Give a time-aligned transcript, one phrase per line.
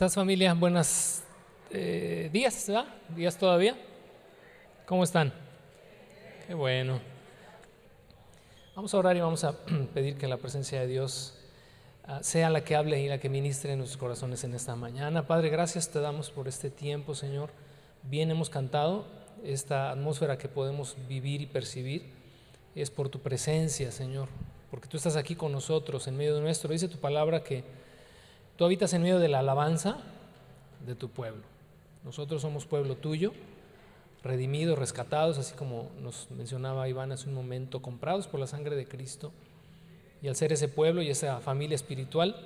[0.00, 0.54] ¿Cómo estás familia?
[0.54, 1.20] Buenos
[1.70, 2.86] eh, días, ¿verdad?
[3.14, 3.76] ¿Días todavía?
[4.86, 5.30] ¿Cómo están?
[6.46, 6.98] Qué bueno.
[8.74, 9.52] Vamos a orar y vamos a
[9.92, 11.34] pedir que la presencia de Dios
[12.06, 15.26] ah, sea la que hable y la que ministre en nuestros corazones en esta mañana.
[15.26, 17.50] Padre, gracias te damos por este tiempo, Señor.
[18.02, 19.04] Bien hemos cantado
[19.44, 22.06] esta atmósfera que podemos vivir y percibir.
[22.74, 24.30] Es por tu presencia, Señor,
[24.70, 26.72] porque tú estás aquí con nosotros, en medio de nuestro.
[26.72, 27.89] Dice tu palabra que
[28.60, 29.96] Tú habitas en medio de la alabanza
[30.86, 31.40] de tu pueblo.
[32.04, 33.32] Nosotros somos pueblo tuyo,
[34.22, 38.86] redimidos, rescatados, así como nos mencionaba Iván hace un momento, comprados por la sangre de
[38.86, 39.32] Cristo.
[40.20, 42.36] Y al ser ese pueblo y esa familia espiritual,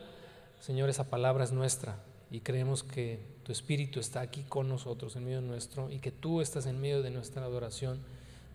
[0.60, 1.96] Señor, esa palabra es nuestra.
[2.30, 6.40] Y creemos que tu Espíritu está aquí con nosotros, en medio nuestro, y que tú
[6.40, 7.98] estás en medio de nuestra adoración,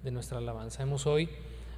[0.02, 0.82] de nuestra alabanza.
[0.82, 1.28] Hemos hoy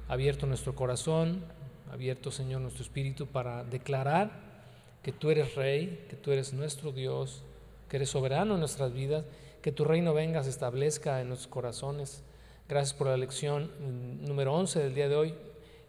[0.06, 1.42] abierto nuestro corazón,
[1.90, 4.51] abierto, Señor, nuestro Espíritu para declarar
[5.02, 7.42] que tú eres rey, que tú eres nuestro Dios,
[7.88, 9.24] que eres soberano en nuestras vidas,
[9.60, 12.22] que tu reino venga, se establezca en nuestros corazones.
[12.68, 15.34] Gracias por la lección mm, número 11 del día de hoy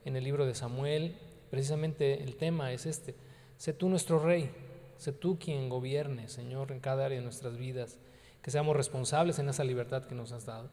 [0.05, 1.15] en el libro de Samuel.
[1.49, 3.15] Precisamente el tema es este.
[3.57, 4.51] Sé tú nuestro rey,
[4.97, 7.99] sé tú quien gobierne, Señor, en cada área de nuestras vidas,
[8.41, 10.69] que seamos responsables en esa libertad que nos has dado.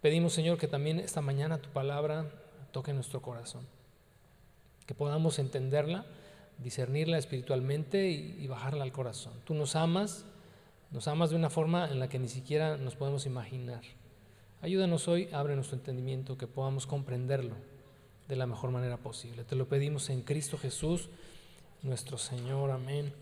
[0.00, 2.30] Pedimos, Señor, que también esta mañana tu palabra
[2.72, 3.66] toque nuestro corazón,
[4.86, 6.06] que podamos entenderla
[6.58, 9.34] discernirla espiritualmente y, bajarla al corazón.
[9.44, 10.24] Tú nos amas,
[10.90, 13.82] nos amas de una forma en la que ni siquiera nos podemos imaginar.
[14.62, 17.54] Ayúdanos hoy, abre nuestro entendimiento, que podamos comprenderlo
[18.28, 19.44] de la mejor manera posible.
[19.44, 21.08] Te lo pedimos en Cristo Jesús,
[21.82, 22.70] nuestro Señor.
[22.70, 23.12] Amén.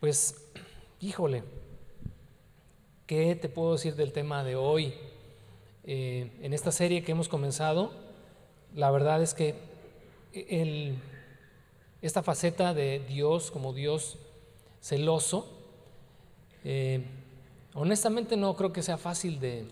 [0.00, 0.50] Pues,
[1.00, 1.44] híjole,
[3.06, 4.94] ¿qué te puedo decir del tema de hoy?
[5.84, 7.92] Eh, en esta serie que hemos comenzado,
[8.74, 9.54] la verdad es que
[10.32, 10.98] el
[12.02, 14.18] esta faceta de Dios como Dios
[14.80, 15.46] celoso,
[16.64, 17.04] eh,
[17.74, 19.66] honestamente no creo que sea fácil de,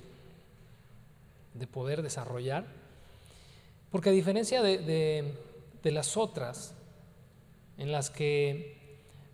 [1.54, 2.66] de poder desarrollar,
[3.90, 5.34] porque a diferencia de,
[5.84, 6.74] las otras,
[7.78, 8.76] en las que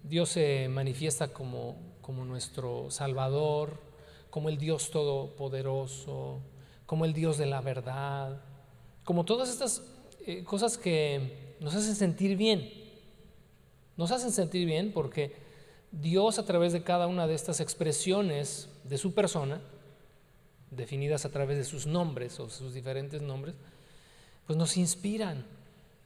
[0.02, 3.78] Dios se manifiesta como, como nuestro Salvador,
[4.28, 6.40] como el Dios todopoderoso,
[6.86, 8.40] como el Dios de la verdad,
[9.04, 9.82] como todas estas
[10.26, 12.79] eh, cosas que nos hacen sentir bien.
[13.96, 15.34] Nos hacen sentir bien porque
[15.92, 19.60] Dios a través de cada una de estas expresiones de su persona,
[20.70, 23.54] definidas a través de sus nombres o sus diferentes nombres,
[24.46, 25.44] pues nos inspiran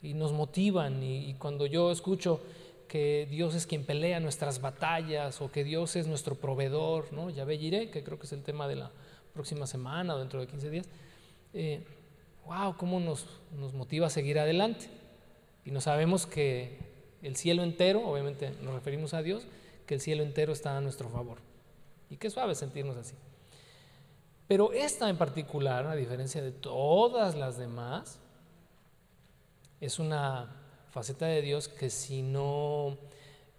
[0.02, 1.02] y nos motivan.
[1.02, 2.40] Y, cuando yo escucho
[2.88, 7.30] que Dios es quien pelea nuestras batallas o que Dios es nuestro proveedor, ¿no?
[7.30, 8.90] ya iré, que creo que es el tema de la
[9.34, 10.86] próxima semana o dentro de 15 días,
[12.46, 13.26] wow, eh, cómo nos,
[13.58, 14.88] nos motiva a seguir adelante.
[15.64, 16.93] Y no sabemos que
[17.24, 19.46] el cielo entero, obviamente nos referimos a Dios,
[19.86, 21.38] que el cielo entero está a nuestro favor.
[22.10, 23.14] Y qué suave sentirnos así.
[24.46, 28.18] Pero esta en particular, a diferencia de todas las demás,
[29.80, 30.54] es una
[30.90, 32.98] faceta de Dios que si no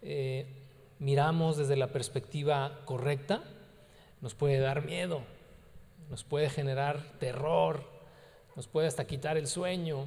[0.00, 0.46] eh,
[1.00, 3.42] miramos desde la perspectiva correcta,
[4.20, 5.22] nos puede dar miedo,
[6.08, 7.82] nos puede generar terror,
[8.54, 10.06] nos puede hasta quitar el sueño,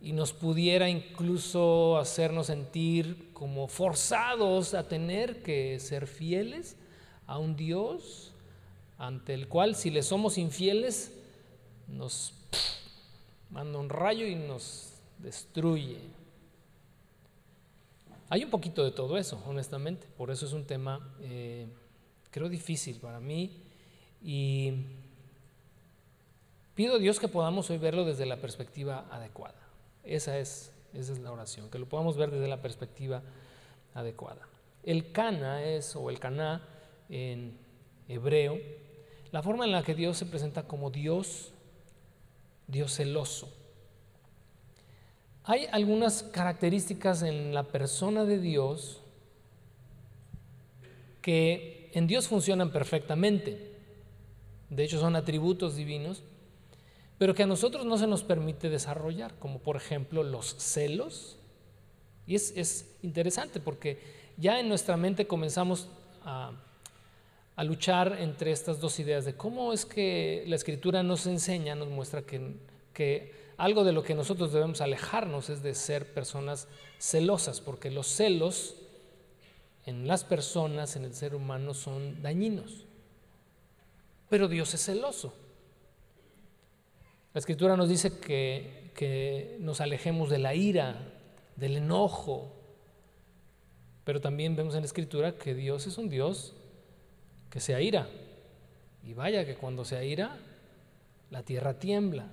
[0.00, 6.76] y nos pudiera incluso hacernos sentir como forzados a tener que ser fieles
[7.26, 8.32] a un Dios
[8.96, 11.12] ante el cual si le somos infieles
[11.88, 12.32] nos
[13.50, 15.98] manda un rayo y nos destruye.
[18.28, 21.66] Hay un poquito de todo eso, honestamente, por eso es un tema, eh,
[22.30, 23.62] creo, difícil para mí
[24.22, 24.74] y
[26.74, 29.67] pido a Dios que podamos hoy verlo desde la perspectiva adecuada.
[30.08, 33.22] Esa es, esa es la oración, que lo podamos ver desde la perspectiva
[33.94, 34.48] adecuada.
[34.82, 36.62] El cana es, o el caná
[37.10, 37.58] en
[38.08, 38.58] hebreo,
[39.32, 41.52] la forma en la que Dios se presenta como Dios,
[42.66, 43.52] Dios celoso.
[45.44, 49.00] Hay algunas características en la persona de Dios
[51.20, 53.72] que en Dios funcionan perfectamente.
[54.70, 56.22] De hecho, son atributos divinos
[57.18, 61.36] pero que a nosotros no se nos permite desarrollar, como por ejemplo los celos.
[62.26, 63.98] Y es, interesante porque
[64.36, 65.88] ya en nuestra mente comenzamos
[66.24, 66.52] a,
[67.64, 72.22] luchar entre estas dos ideas de cómo es que la escritura nos enseña, nos muestra
[72.22, 72.54] que,
[72.94, 76.68] que algo de lo que nosotros debemos alejarnos es de ser personas
[76.98, 78.76] celosas, porque los celos
[79.86, 82.84] en las personas, en el ser humano, son dañinos.
[84.28, 85.34] Pero Dios es celoso.
[87.38, 90.96] La escritura nos dice que, nos alejemos de la ira,
[91.54, 92.50] del enojo,
[94.02, 96.56] Pero también vemos en la escritura que Dios es un Dios
[97.48, 98.08] que se aira.
[99.04, 100.36] Y vaya que cuando se aira,
[101.30, 102.24] la tierra tiembla.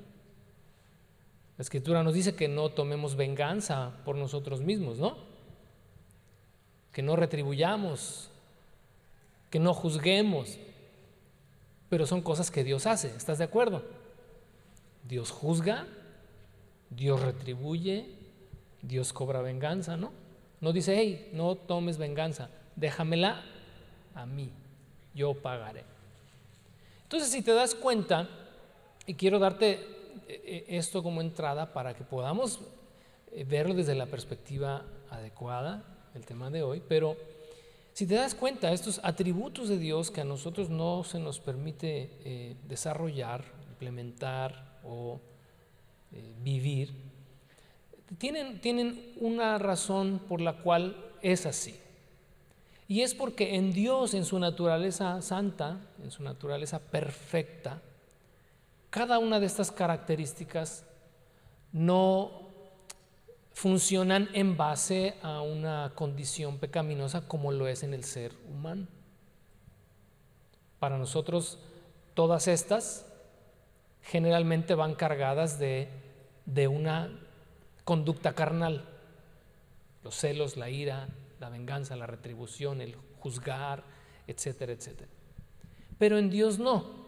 [1.55, 5.17] La escritura nos dice que no tomemos venganza por nosotros mismos, ¿no?
[6.91, 8.31] Que no retribuyamos,
[9.51, 10.57] que no juzguemos.
[11.89, 13.94] Pero son cosas que Dios hace, ¿estás de acuerdo?
[15.07, 15.85] Dios juzga,
[16.89, 18.05] Dios retribuye,
[18.81, 20.11] Dios cobra venganza, ¿no?
[20.61, 23.43] No dice, hey, no tomes venganza, déjamela
[24.15, 24.49] a mí,
[25.13, 25.83] yo pagaré.
[27.03, 28.27] Entonces, si te das cuenta,
[29.05, 29.79] y quiero darte eh,
[30.27, 32.59] eh, esto como entrada para que podamos
[33.31, 35.83] eh, verlo desde la perspectiva adecuada,
[36.15, 37.15] el tema de hoy, pero
[37.93, 42.57] si te das cuenta, estos atributos de Dios que a nosotros no se nos permite
[42.67, 45.19] desarrollar, implementar o
[46.43, 46.93] vivir,
[48.17, 51.79] tienen, tienen una razón por la cual es así.
[52.87, 57.81] Y es porque en Dios, en su naturaleza santa, en su naturaleza perfecta,
[58.91, 60.85] cada una de estas características
[61.71, 62.45] no
[63.53, 68.87] funcionan en base a una condición pecaminosa como lo es en el ser humano.
[70.79, 71.57] Para nosotros,
[72.13, 73.05] todas estas
[74.05, 75.89] generalmente van cargadas de,
[76.45, 77.09] de una
[77.83, 78.85] conducta carnal.
[80.03, 81.09] Los celos, la ira,
[81.39, 83.83] la venganza, la retribución, el juzgar,
[84.27, 85.09] etcétera, etcétera.
[85.97, 87.05] Pero en Dios no.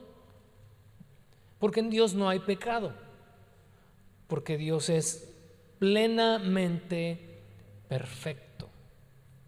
[1.59, 2.93] Porque en Dios no hay pecado.
[4.27, 5.33] Porque Dios es
[5.79, 7.43] plenamente
[7.87, 8.69] perfecto,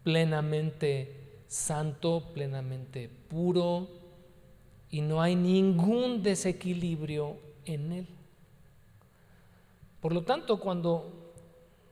[0.04, 3.99] plenamente santo, plenamente puro
[4.90, 8.06] y no hay ningún desequilibrio en él.
[10.00, 11.32] Por lo tanto, cuando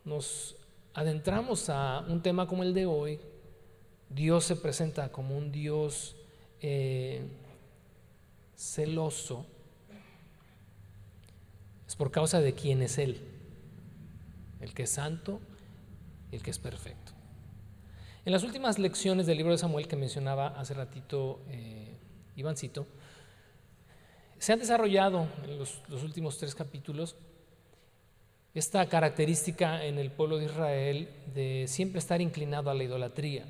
[0.05, 0.57] nos
[0.95, 3.21] adentramos a un tema como el de hoy,
[4.09, 6.17] Dios se presenta como un Dios
[6.61, 7.23] eh,
[8.57, 9.47] celoso,
[11.87, 13.21] es por causa de quién es Él,
[14.61, 15.41] el que es santo
[16.33, 17.13] y el que es perfecto.
[18.25, 21.88] En las últimas lecciones del libro de Samuel que mencionaba hace ratito eh,
[22.39, 22.87] Ivancito,
[24.39, 27.17] se han desarrollado en los últimos tres capítulos
[28.55, 33.47] esta característica en el pueblo de Israel de siempre estar inclinado a la idolatría,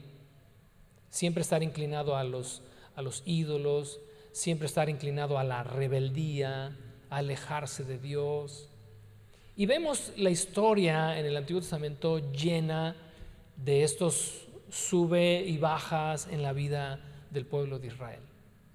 [1.08, 2.62] siempre estar inclinado a los,
[2.94, 4.00] a los ídolos,
[4.32, 6.76] siempre estar inclinado a la rebeldía,
[7.11, 8.69] a alejarse de Dios.
[9.56, 12.94] Y vemos la historia en el Antiguo Testamento llena
[13.56, 17.00] de estos sube y bajas en la vida
[17.31, 18.20] del pueblo de Israel.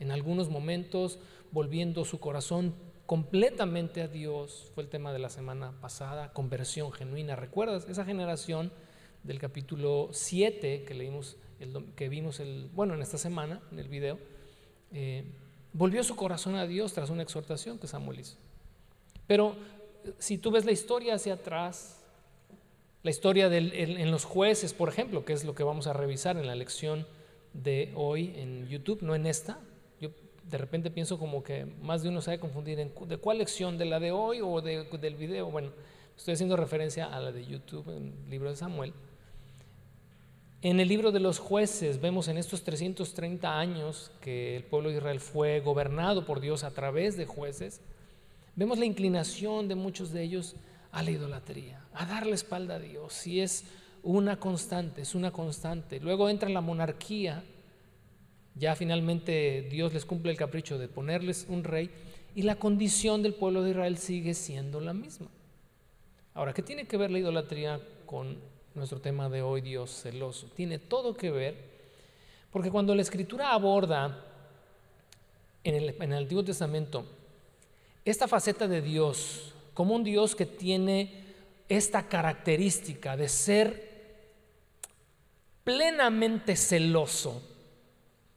[0.03, 1.17] En algunos momentos
[1.53, 7.37] volviendo su corazón completamente a Dios, fue el tema de la semana pasada, conversión genuina.
[7.37, 8.73] ¿Recuerdas esa generación
[9.23, 11.37] del capítulo 7 que leímos,
[11.95, 14.19] que vimos el, bueno, en esta semana, en el video?
[14.91, 15.23] Eh,
[15.71, 18.35] volvió su corazón a Dios tras una exhortación que Samuel hizo.
[19.25, 19.55] Pero
[20.19, 22.03] si tú ves la historia hacia atrás,
[23.03, 26.45] la historia en los jueces, por ejemplo, que es lo que vamos a revisar en
[26.45, 27.07] la lección
[27.53, 29.61] de hoy en YouTube, no en esta,
[30.49, 33.37] de repente pienso como que más de uno se va a confundir en de cuál
[33.37, 35.49] lección, de la de hoy o del video.
[35.49, 35.71] Bueno,
[36.15, 38.93] estoy haciendo referencia a la de YouTube, en el libro de Samuel.
[40.61, 44.97] En el libro de los jueces vemos en estos 330 años que el pueblo de
[44.97, 47.81] Israel fue gobernado por Dios a través de jueces,
[48.55, 50.55] vemos la inclinación de muchos de ellos
[50.91, 53.27] a la idolatría, a dar la espalda a Dios.
[53.27, 53.65] Y es
[54.03, 55.99] una constante, es una constante.
[55.99, 57.43] Luego entra la monarquía
[58.55, 61.89] ya finalmente Dios les cumple el capricho de ponerles un rey
[62.35, 65.27] y la condición del pueblo de Israel sigue siendo la misma.
[66.33, 68.37] Ahora, ¿qué tiene que ver la idolatría con
[68.73, 70.47] nuestro tema de hoy, Dios celoso?
[70.55, 71.55] Tiene todo que ver,
[72.51, 74.25] porque cuando la escritura aborda
[75.63, 77.05] en el, Antiguo Testamento
[78.03, 81.23] esta faceta de Dios como un Dios que tiene
[81.69, 83.93] esta característica de ser
[85.63, 87.41] plenamente celoso,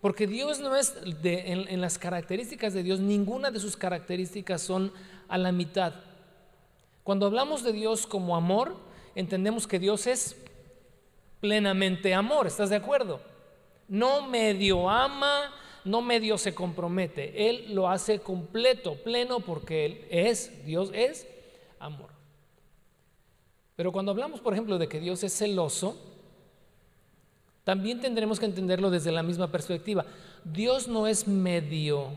[0.07, 4.93] porque Dios no es, de, en, las características de Dios, ninguna de sus características son
[5.27, 5.95] a la mitad.
[7.03, 8.77] Cuando hablamos de Dios como amor,
[9.17, 10.37] entendemos que Dios es
[11.41, 13.21] plenamente amor, ¿estás de acuerdo?
[13.89, 15.53] No medio ama,
[15.85, 21.27] no medio se compromete, Él lo hace completo, pleno, porque Él es, Dios es
[21.81, 22.11] amor.
[23.75, 26.01] Pero cuando hablamos, por ejemplo, de que Dios es celoso,
[27.67, 30.07] también tendremos que entenderlo desde la misma perspectiva.
[30.45, 32.11] Dios no es medio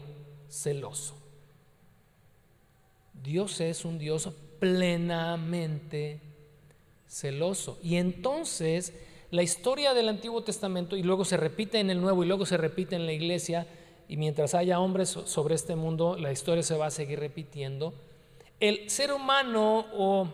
[0.47, 1.15] celoso.
[3.23, 4.29] Dios es un Dios
[4.59, 6.21] plenamente
[7.07, 7.79] celoso.
[7.81, 8.93] Y entonces
[9.31, 12.57] la historia del Antiguo Testamento y luego se repite en el Nuevo y luego se
[12.57, 13.65] repite en la iglesia
[14.07, 17.95] y mientras haya hombres sobre este mundo, la historia se va a seguir repitiendo.
[18.59, 20.29] El ser humano, o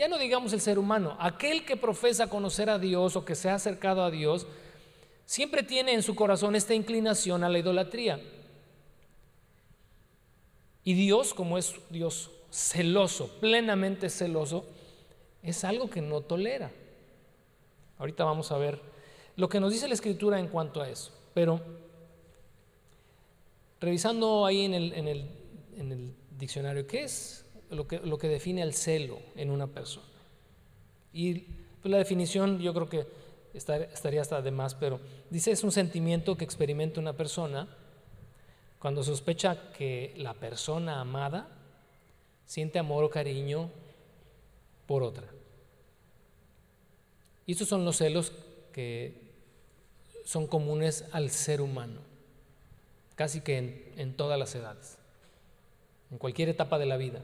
[0.00, 3.50] ya no digamos el ser humano, aquel que profesa conocer a Dios o que se
[3.50, 4.46] ha acercado a Dios,
[5.26, 8.18] siempre tiene en su corazón esta inclinación a la idolatría.
[10.84, 14.64] Y Dios, como es Dios celoso, plenamente celoso,
[15.42, 16.70] es algo que no tolera.
[17.98, 18.80] Ahorita vamos a ver
[19.36, 21.12] lo que nos dice la escritura en cuanto a eso.
[21.34, 21.60] Pero
[23.82, 29.50] revisando ahí en el, diccionario, ¿qué es lo que, lo que define el celo en
[29.50, 30.06] una persona?
[31.12, 31.34] Y
[31.80, 33.06] pues, la definición yo creo que
[33.54, 37.68] estaría hasta de más, pero dice es un sentimiento que experimenta una persona
[38.78, 41.48] cuando sospecha que la persona amada
[42.46, 43.70] siente amor o cariño
[44.86, 45.26] por otra.
[47.46, 48.32] Y estos son los celos
[48.72, 49.30] que
[50.24, 52.00] son comunes al ser humano,
[53.16, 54.98] casi que en, en todas las edades,
[56.10, 57.20] en cualquier etapa de la vida.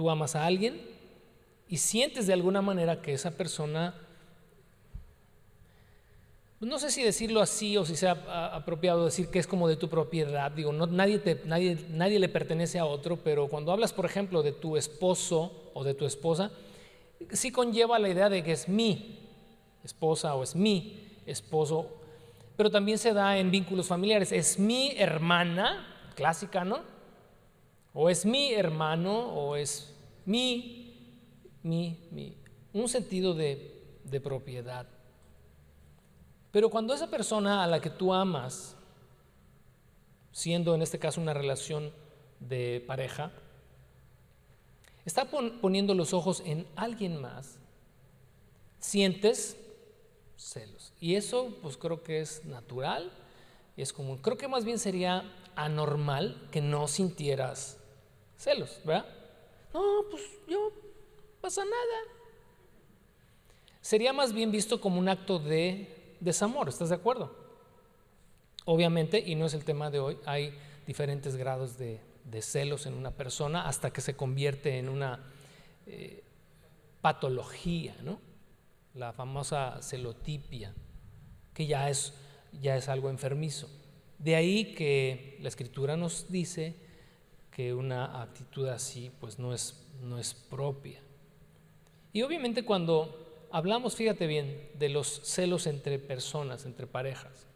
[0.00, 0.80] Tú amas a alguien
[1.68, 3.94] y sientes de alguna manera que esa persona
[6.58, 9.90] no sé si decirlo así o si sea apropiado decir que es como de tu
[9.90, 10.50] propiedad.
[10.52, 14.42] Digo, no, nadie, te, nadie, nadie le pertenece a otro, pero cuando hablas, por ejemplo,
[14.42, 16.50] de tu esposo o de tu esposa,
[17.32, 19.18] sí conlleva la idea de que es mi
[19.84, 21.90] esposa o es mi esposo,
[22.56, 24.32] pero también se da en vínculos familiares.
[24.32, 26.78] Es mi hermana, clásica, ¿no?
[27.92, 29.89] O es mi hermano, o es
[30.26, 31.18] mi,
[31.62, 32.36] mi, mi.
[32.72, 34.86] Un sentido de, de propiedad.
[36.52, 38.76] Pero cuando esa persona a la que tú amas,
[40.32, 41.92] siendo en este caso una relación
[42.40, 43.32] de pareja,
[45.04, 47.58] está poniendo los ojos en alguien más,
[48.78, 49.56] sientes
[50.36, 50.92] celos.
[51.00, 53.10] Y eso pues creo que es natural,
[53.76, 54.18] es común.
[54.18, 55.24] Creo que más bien sería
[55.54, 57.78] anormal que no sintieras
[58.36, 59.06] celos, ¿verdad?
[59.72, 60.72] No, pues yo,
[61.40, 62.20] pasa nada.
[63.80, 67.34] Sería más bien visto como un acto de desamor, ¿estás de acuerdo?
[68.64, 70.54] Obviamente, y no es el tema de hoy, hay
[70.86, 72.00] diferentes grados de,
[72.42, 75.24] celos en una persona hasta que se convierte en una
[75.86, 76.22] eh,
[77.00, 78.20] patología, ¿no?
[78.94, 80.72] La famosa celotipia,
[81.54, 82.14] que ya es,
[82.60, 83.68] ya es algo enfermizo.
[84.18, 86.76] De ahí que la escritura nos dice
[87.60, 90.98] que una actitud así pues no es, no es propia.
[92.10, 97.46] Y obviamente cuando hablamos, fíjate bien, de los celos entre personas, entre parejas.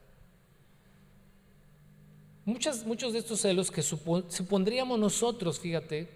[2.44, 6.11] muchos de estos celos que supondríamos nosotros, fíjate,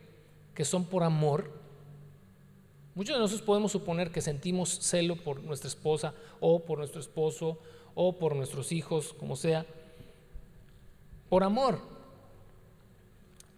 [0.54, 1.50] que son por amor,
[2.94, 7.58] muchos de nosotros podemos suponer que sentimos celo por nuestra esposa o por nuestro esposo
[7.94, 9.64] o por nuestros hijos, como sea,
[11.30, 11.97] por amor.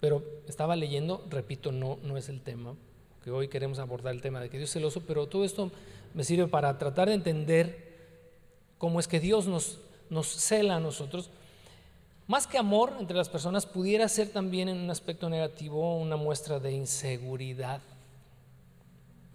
[0.00, 2.75] Pero estaba leyendo, repito, no, no es el tema,
[3.23, 5.71] que hoy queremos abordar el tema de que Dios es celoso, pero todo esto
[6.14, 7.90] me sirve para tratar de entender
[8.78, 9.78] cómo es que Dios nos,
[10.09, 11.30] nos cela a nosotros.
[12.26, 16.61] Más que amor entre las personas, pudiera ser también en un aspecto negativo una muestra
[16.61, 17.80] de inseguridad.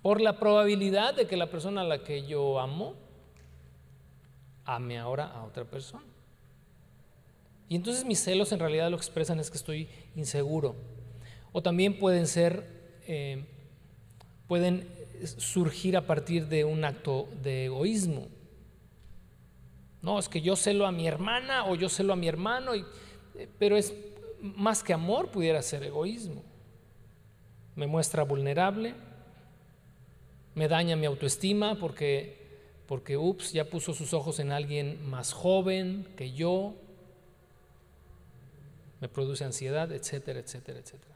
[0.02, 2.96] Por la probabilidad de que la persona a la que yo amo
[4.66, 6.04] ame ahora a otra persona.
[7.68, 10.76] Y entonces mis celos en realidad lo que expresan es que estoy inseguro.
[11.52, 13.46] O también pueden ser, eh,
[14.48, 14.88] pueden
[15.24, 18.28] surgir a partir de un acto de egoísmo.
[20.02, 22.86] No, es que yo celo a mi hermana o yo celo a mi hermano, eh,
[23.58, 23.94] pero es
[24.40, 26.44] más que amor pudiera ser egoísmo.
[27.76, 28.94] Me muestra vulnerable,
[30.54, 32.38] me daña mi autoestima porque,
[32.88, 36.76] porque, ups, ya puso sus ojos en alguien más joven que yo,
[39.02, 41.16] me produce ansiedad, etcétera, etcétera, etcétera.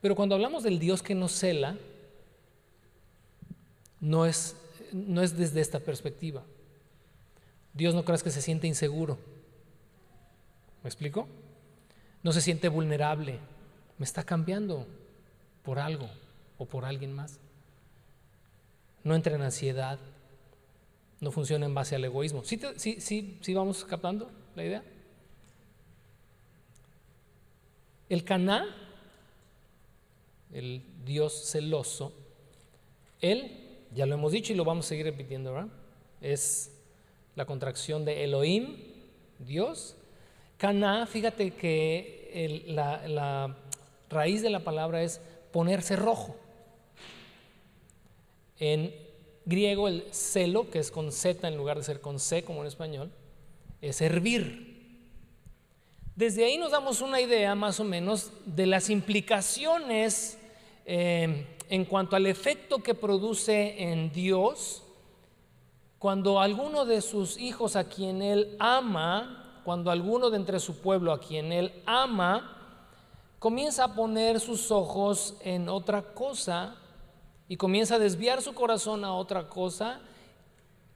[0.00, 1.76] Pero cuando hablamos del Dios que nos cela,
[4.00, 4.56] no es,
[4.92, 6.42] no es desde esta perspectiva.
[7.74, 9.18] Dios no creas que se siente inseguro.
[10.82, 11.28] ¿Me explico?
[12.22, 13.38] No se siente vulnerable.
[13.98, 14.86] Me está cambiando
[15.62, 16.08] por algo
[16.58, 17.38] o por alguien más.
[19.04, 19.98] No entra en ansiedad.
[21.20, 22.42] No funciona en base al egoísmo.
[22.44, 24.82] ¿Sí, sí, sí, sí vamos captando la idea?
[28.10, 28.66] El Caná,
[30.52, 32.12] el Dios celoso,
[33.20, 33.52] él
[33.94, 35.70] ya lo hemos dicho y lo vamos a seguir repitiendo, ¿verdad?
[36.20, 36.72] Es
[37.36, 38.78] la contracción de Elohim,
[39.38, 39.96] Dios.
[40.58, 43.56] Caná, fíjate que la,
[44.10, 45.20] raíz de la palabra es
[45.52, 46.34] ponerse rojo.
[48.58, 48.92] En
[49.44, 52.66] griego, el celo, que es con Z en lugar de ser con C como en
[52.66, 53.10] español,
[53.80, 54.69] es servir.
[56.20, 60.38] Desde ahí nos damos una idea más o menos de las implicaciones
[60.84, 64.82] eh, en cuanto al efecto que produce en Dios
[65.98, 71.10] cuando alguno de sus hijos a quien Él ama, cuando alguno de entre su pueblo
[71.14, 72.54] a quien Él ama,
[73.38, 76.76] comienza a poner sus ojos en otra cosa
[77.48, 80.02] y comienza a desviar su corazón a otra cosa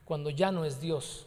[0.03, 1.25] cuando ya no es Dios.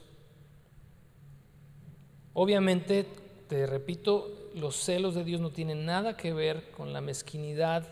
[2.32, 7.86] Obviamente, te repito, los celos de Dios no tienen nada que ver con la mezquinidad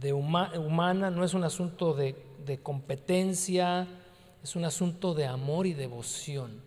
[0.00, 2.16] de humana, no es un asunto de,
[2.62, 3.86] competencia,
[4.42, 6.62] es un asunto de amor y devoción.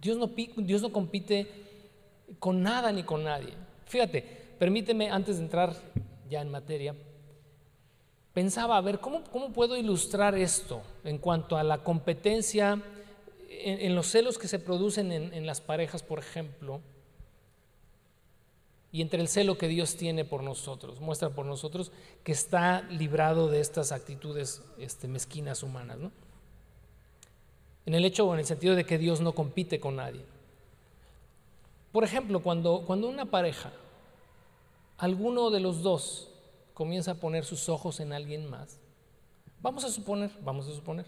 [0.00, 1.48] Dios no, compite
[2.38, 3.52] con nada ni con nadie.
[3.86, 4.22] Fíjate,
[4.58, 5.74] permíteme antes de entrar
[6.28, 6.94] ya en materia,
[8.32, 12.80] pensaba, a ver, ¿cómo, puedo ilustrar esto en cuanto a la competencia
[13.48, 16.80] en, los celos que se producen en, en las parejas, por ejemplo?
[18.90, 21.92] Y entre el celo que Dios tiene por nosotros, muestra por nosotros
[22.24, 25.98] que está librado de estas actitudes este, mezquinas humanas.
[25.98, 26.10] ¿no?
[27.84, 30.24] En el hecho o en el sentido de que Dios no compite con nadie.
[31.92, 33.72] Por ejemplo, cuando, cuando una pareja,
[34.96, 36.30] alguno de los dos
[36.72, 38.78] comienza a poner sus ojos en alguien más,
[39.60, 41.06] vamos a suponer, vamos a suponer,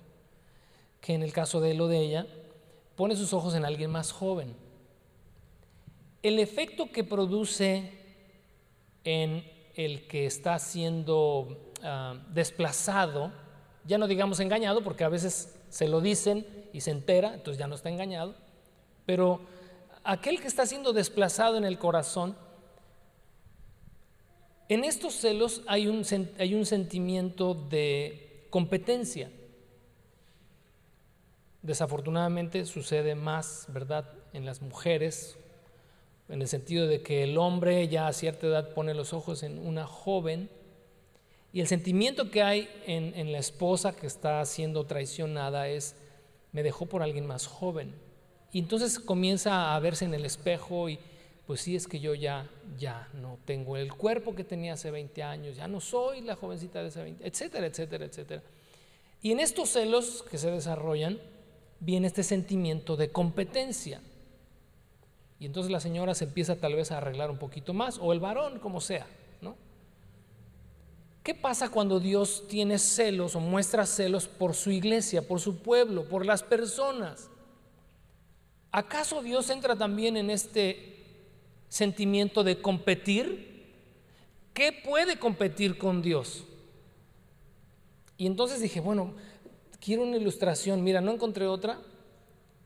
[1.01, 2.27] que en el caso de él o de ella,
[2.95, 4.55] pone sus ojos en alguien más joven
[6.23, 7.99] el efecto que produce
[9.05, 13.33] en el que está siendo ah, desplazado,
[13.87, 17.67] ya no digamos engañado, porque a veces se lo dicen y se entera, entonces ya
[17.67, 18.35] no está engañado,
[19.07, 19.41] pero
[20.05, 22.37] aquel que está siendo desplazado en el corazón,
[24.69, 26.05] en estos celos hay un,
[26.39, 29.31] hay un sentimiento de competencia.
[31.63, 35.37] Desafortunadamente sucede más, ¿verdad?, en las mujeres
[36.31, 39.59] en el sentido de que el hombre ya a cierta edad pone los ojos en
[39.59, 40.49] una joven
[41.53, 45.97] y el sentimiento que hay en, la esposa que está siendo traicionada es,
[46.53, 47.93] me dejó por alguien más joven.
[48.53, 50.99] Y entonces comienza a verse en el espejo y
[51.47, 55.23] pues sí es que yo ya, ya no tengo el cuerpo que tenía hace 20
[55.25, 58.43] años, ya no soy la jovencita de hace 20, etcétera, etcétera, etcétera.
[59.21, 61.19] Y en estos celos que se desarrollan
[61.81, 64.01] viene este sentimiento de competencia.
[65.41, 68.21] Y entonces la señora se empieza tal vez a arreglar un poquito más, o el
[68.21, 69.07] varón, como sea,
[69.41, 69.57] ¿no?
[71.23, 76.05] ¿Qué pasa cuando Dios tiene celos o muestra celos por su iglesia, por su pueblo,
[76.05, 77.31] por las personas?
[78.71, 81.07] ¿Acaso Dios entra también en este
[81.71, 83.67] sentimiento de competir?
[84.53, 86.45] ¿Qué puede competir con Dios?
[88.19, 89.15] Y entonces dije, bueno,
[89.81, 91.81] quiero una ilustración, mira, no encontré otra,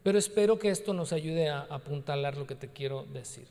[0.04, 3.48] pero espero que esto nos ayude a apuntalar lo que te quiero decir.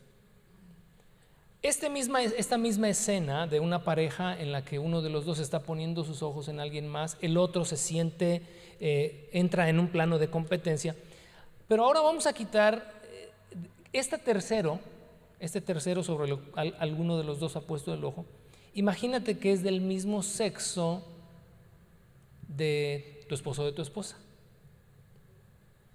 [1.62, 1.90] Este
[2.36, 6.04] esta misma escena de una pareja en la que uno de los dos está poniendo
[6.04, 8.42] sus ojos en alguien más, el otro se siente,
[8.78, 10.94] eh, entra en un plano de competencia,
[11.66, 13.30] pero ahora vamos a quitar eh,
[13.92, 14.78] este tercero,
[15.40, 18.26] este tercero sobre lo, alguno de los dos ha puesto el ojo.
[18.74, 21.02] Imagínate que es del mismo sexo
[22.46, 24.18] de tu esposo o de tu esposa.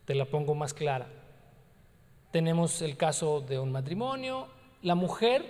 [0.10, 1.08] Te la pongo más clara.
[2.32, 4.48] Tenemos el caso de un matrimonio,
[4.82, 5.46] la mujer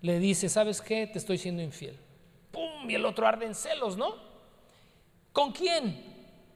[0.00, 1.06] le dice, ¿sabes qué?
[1.06, 1.98] Te estoy siendo infiel.
[2.52, 2.88] ¡Pum!
[2.88, 4.14] Y el otro arde en celos, ¿no?
[5.34, 6.02] ¿Con quién?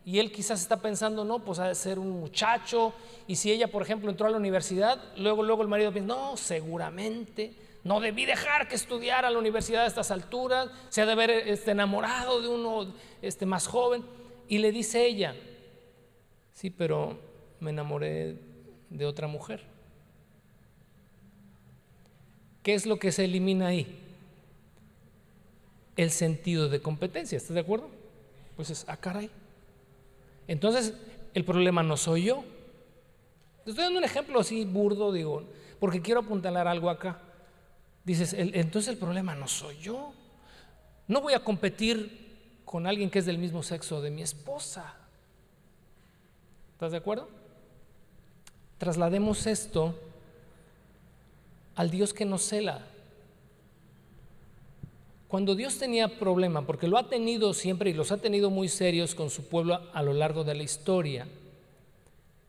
[0.07, 2.95] Y él quizás está pensando, no, pues ha de ser un muchacho.
[3.27, 6.39] Y si ella, por ejemplo, entró a la universidad, luego, luego el marido piensa, no,
[6.39, 7.53] seguramente,
[7.85, 11.29] no debí dejar que estudiara a la universidad a estas alturas, se ha de haber
[11.33, 14.03] este, enamorado de uno este, más joven.
[14.49, 15.35] Y le dice ella,
[16.59, 17.17] Sí, pero
[17.61, 18.35] me enamoré
[18.91, 19.63] de otra mujer.
[22.65, 23.87] ¿Qué es lo que se elimina ahí?
[25.95, 27.89] El sentido de competencia, ¿estás de acuerdo?
[28.57, 29.31] Pues es, ah, caray.
[30.49, 30.95] Entonces,
[31.33, 32.43] el problema no soy yo.
[33.65, 35.45] Estoy dando un ejemplo así burdo, digo,
[35.79, 37.21] porque quiero apuntalar algo acá.
[38.03, 40.13] Dices, entonces el problema no soy yo.
[41.07, 44.98] No voy a competir con alguien que es del mismo sexo de mi esposa.
[46.79, 47.27] ¿Estás de acuerdo?
[48.79, 49.99] Traslademos esto
[51.75, 52.87] al Dios que nos cela.
[55.27, 59.17] Cuando Dios tenía problema, porque lo ha tenido siempre y los ha tenido muy serios
[59.17, 61.27] con su pueblo a lo largo de la historia,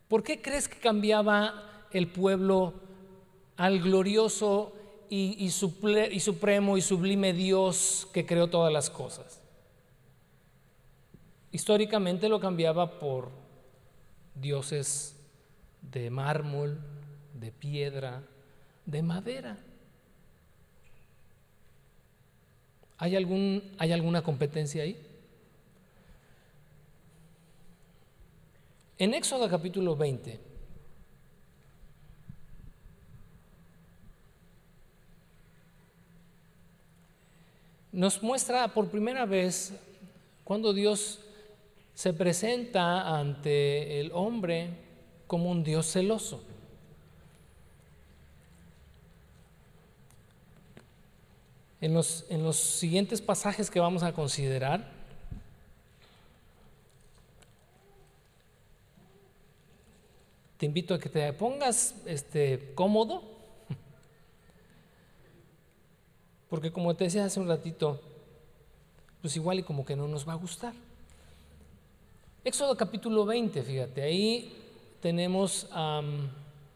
[0.08, 2.76] ¿por qué crees que cambiaba el pueblo
[3.58, 4.74] al glorioso
[5.10, 5.50] y, y
[6.20, 9.42] supremo y sublime Dios que creó todas las cosas?
[11.52, 13.39] históricamente lo cambiaba por
[14.36, 15.16] dioses
[15.82, 16.80] de mármol,
[17.34, 18.24] de piedra,
[18.86, 19.58] de madera.
[22.98, 25.02] ¿Hay, algún, ¿Hay alguna competencia ahí?
[28.98, 30.38] En Éxodo capítulo 20,
[37.94, 39.74] nos muestra por primera vez
[40.44, 41.20] cuando Dios
[42.00, 44.70] se presenta ante el hombre
[45.28, 46.42] como un Dios celoso.
[51.82, 54.90] En los, en los siguientes pasajes que vamos a considerar,
[60.56, 63.24] te invito a que te pongas este, cómodo,
[66.50, 68.00] porque como te decía hace un ratito,
[69.22, 70.74] pues igual y como que no nos va a gustar.
[72.46, 74.56] Éxodo capítulo 20, fíjate, ahí
[75.02, 76.02] tenemos a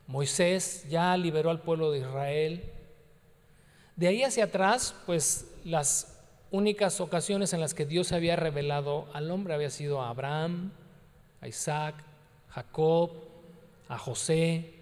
[0.08, 2.64] Moisés, ya liberó al pueblo de Israel.
[3.96, 6.22] De ahí hacia atrás, pues las
[6.52, 10.74] únicas ocasiones en las que Dios había revelado al hombre había sido a Abraham,
[11.40, 11.96] a Isaac,
[12.50, 13.12] Jacob,
[13.88, 14.74] a José.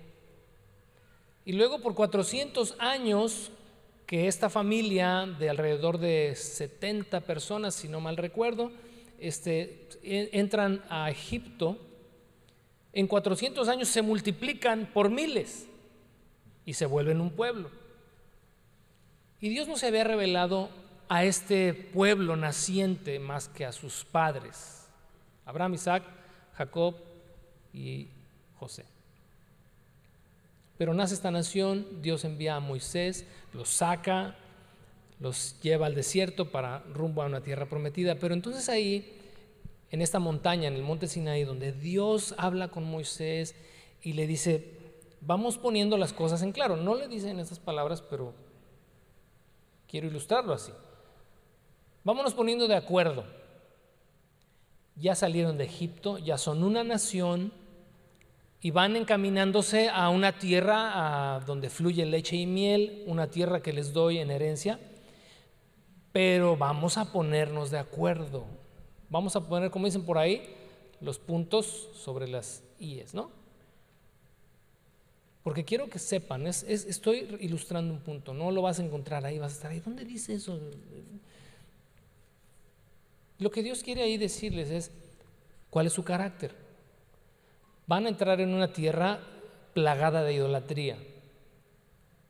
[1.45, 3.51] Y luego por 400 años
[4.07, 8.71] que esta familia de alrededor de 70 personas, si no mal recuerdo,
[9.19, 11.77] este, entran a Egipto,
[12.93, 15.67] en 400 años se multiplican por miles
[16.65, 17.69] y se vuelven un pueblo.
[19.39, 20.69] Y Dios no se había revelado
[21.09, 24.87] a este pueblo naciente más que a sus padres,
[25.45, 26.03] Abraham, Isaac,
[26.53, 26.95] Jacob
[27.73, 28.07] y
[28.59, 28.85] José.
[30.77, 34.35] Pero nace esta nación, Dios envía a Moisés, los saca,
[35.19, 38.15] los lleva al desierto para rumbo a una tierra prometida.
[38.15, 39.20] Pero entonces ahí,
[39.91, 43.55] en esta montaña, en el monte Sinaí, donde Dios habla con Moisés
[44.01, 44.73] y le dice,
[45.19, 46.77] vamos poniendo las cosas en claro.
[46.77, 48.33] No le dicen estas palabras, pero
[49.87, 50.71] quiero ilustrarlo así.
[52.03, 53.25] Vámonos poniendo de acuerdo.
[54.95, 57.51] Ya salieron de Egipto, ya son una nación
[58.61, 63.91] y van encaminándose a una tierra donde fluye leche y miel, una tierra que les
[63.91, 64.79] doy en herencia,
[66.11, 68.60] pero vamos a ponernos de acuerdo.
[69.11, 70.41] Vamos a poner, como dicen por ahí,
[71.01, 73.29] los puntos sobre las IES, ¿no?
[75.43, 79.51] Porque quiero que sepan, estoy ilustrando un punto, no lo vas a encontrar ahí, vas
[79.51, 79.79] a estar ahí.
[79.79, 80.59] ¿Dónde dice eso?
[83.37, 84.91] Lo que Dios quiere ahí decirles es
[85.69, 86.55] cuál es su carácter
[87.91, 89.19] van a entrar en una tierra
[89.73, 90.97] plagada de idolatría.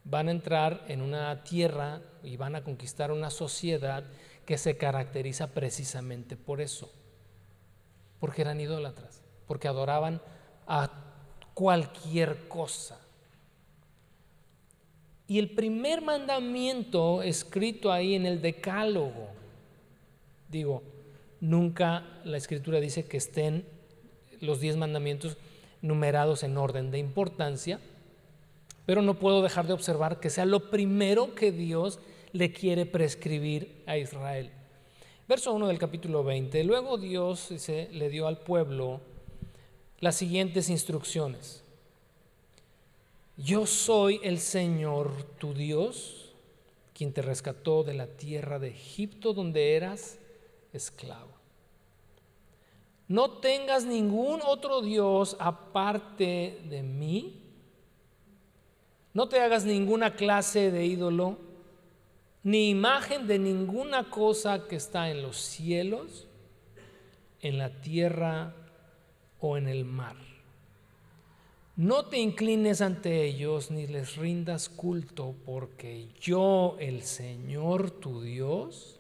[0.04, 4.04] Van a entrar en una tierra y van a conquistar una sociedad
[4.52, 6.92] que se caracteriza precisamente por eso,
[8.20, 10.22] porque eran idólatras, porque adoraban
[10.68, 10.92] a
[11.54, 13.00] cualquier cosa.
[15.26, 19.30] Y el primer mandamiento escrito ahí en el decálogo,
[20.50, 20.84] digo,
[21.40, 23.66] nunca la escritura dice que estén
[24.42, 25.38] los diez mandamientos
[25.82, 27.80] numerados en orden de importancia,
[28.86, 32.00] pero no puedo dejar de observar que sea lo primero que Dios
[32.34, 34.52] le quiere prescribir a Israel.
[35.28, 36.64] Verso 1 del capítulo 20.
[36.64, 39.02] Luego Dios le dio al pueblo
[40.00, 41.64] las siguientes instrucciones.
[43.38, 46.34] Yo soy el Señor tu Dios,
[46.94, 50.20] quien te rescató de la tierra de Egipto donde eras
[50.74, 51.32] esclavo.
[53.08, 57.42] No tengas ningún otro Dios aparte de mí.
[59.14, 61.38] No te hagas ninguna clase de ídolo,
[62.44, 66.28] ni imagen de ninguna cosa que está en los cielos,
[67.42, 68.56] en la tierra
[69.40, 70.16] o en el mar.
[71.76, 79.00] No te inclines ante ellos ni les rindas culto, porque yo, el Señor tu Dios,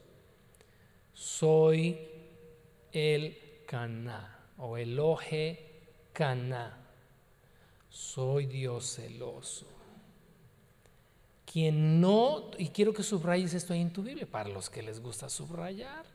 [1.13, 1.99] soy
[2.91, 5.81] el Caná o Eloje
[6.13, 6.77] Caná.
[7.89, 9.80] Soy Dios celoso.
[11.51, 15.01] Quien no, y quiero que subrayes esto ahí en tu Biblia, para los que les
[15.01, 16.05] gusta subrayar,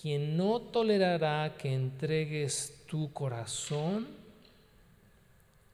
[0.00, 4.06] quien no tolerará que entregues tu corazón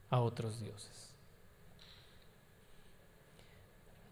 [0.09, 1.11] a otros dioses.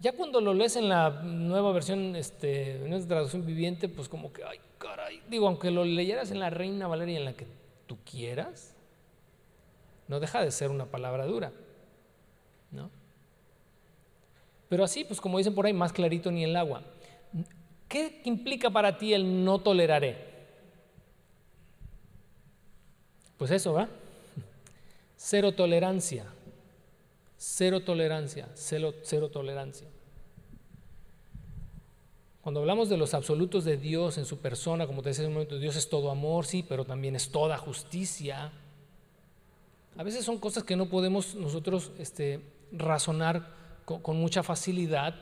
[0.00, 4.32] Ya cuando lo lees en la nueva versión, este, en esta traducción viviente, pues como
[4.32, 7.46] que, ay, caray, digo, aunque lo leyeras en la Reina Valeria en la que
[7.86, 8.74] tú quieras,
[10.06, 11.52] no deja de ser una palabra dura,
[12.70, 12.90] ¿no?
[14.68, 16.82] Pero así, pues como dicen por ahí, más clarito ni el agua.
[17.88, 20.28] ¿Qué implica para ti el no toleraré?
[23.38, 23.88] Pues eso, ¿va?
[25.16, 26.26] Cero tolerancia.
[27.40, 29.86] Cero tolerancia, cero, cero tolerancia.
[32.42, 35.34] Cuando hablamos de los absolutos de Dios en su persona, como te decía en un
[35.34, 38.50] momento, Dios es todo amor, sí, pero también es toda justicia.
[39.96, 42.40] A veces son cosas que no podemos nosotros este,
[42.72, 43.57] razonar
[43.96, 45.14] con, mucha facilidad,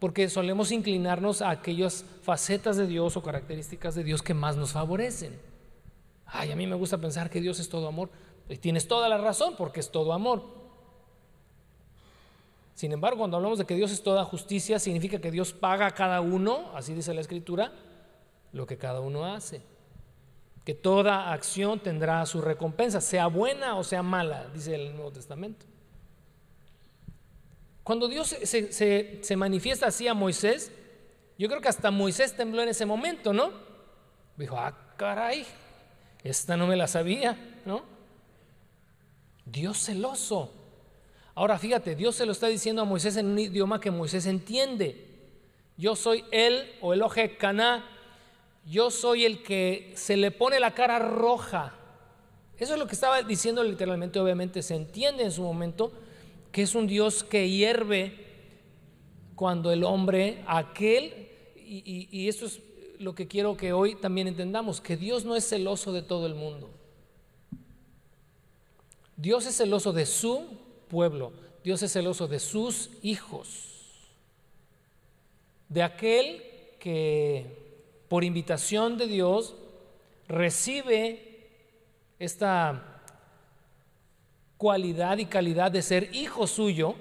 [0.00, 4.72] porque solemos inclinarnos a aquellas facetas de Dios o características de Dios que más nos
[4.72, 5.38] favorecen.
[6.26, 8.10] Ay, a mí me gusta pensar que Dios es todo amor.
[8.48, 10.42] Y tienes toda la razón porque es todo amor.
[12.74, 15.90] Sin embargo, cuando hablamos de que Dios es toda justicia, significa que Dios paga a
[15.92, 17.72] cada uno, así dice la Escritura,
[18.52, 19.62] lo que cada uno hace.
[20.64, 25.66] Que toda acción tendrá su recompensa, sea buena o sea mala, dice el Nuevo Testamento.
[27.88, 30.70] Cuando Dios se, se manifiesta así a Moisés,
[31.38, 33.50] yo creo que hasta Moisés tembló en ese momento, ¿no?
[34.36, 35.46] Dijo, ah, caray,
[36.22, 37.82] esta no me la sabía, ¿no?
[39.46, 40.52] Dios celoso.
[41.34, 45.06] Ahora fíjate, Dios se lo está diciendo a Moisés en un idioma que Moisés entiende.
[45.78, 47.88] Yo soy él o el oje caná.
[48.66, 51.72] Yo soy el que se le pone la cara roja.
[52.58, 55.90] Eso es lo que estaba diciendo literalmente, obviamente se entiende en su momento
[56.52, 58.26] que es un Dios que hierve
[59.34, 62.60] cuando el hombre, aquel, y, y, esto es
[62.98, 66.34] lo que quiero que hoy también entendamos, que Dios no es celoso de todo el
[66.34, 66.70] mundo.
[69.16, 70.44] Dios es celoso de su
[70.88, 71.32] pueblo.
[71.62, 74.08] Dios es celoso de sus hijos,
[75.68, 76.42] de aquel
[76.78, 77.46] que
[78.08, 79.54] por invitación de Dios
[80.28, 81.50] recibe
[82.18, 82.97] esta
[84.58, 86.96] cualidad y calidad de ser hijo suyo,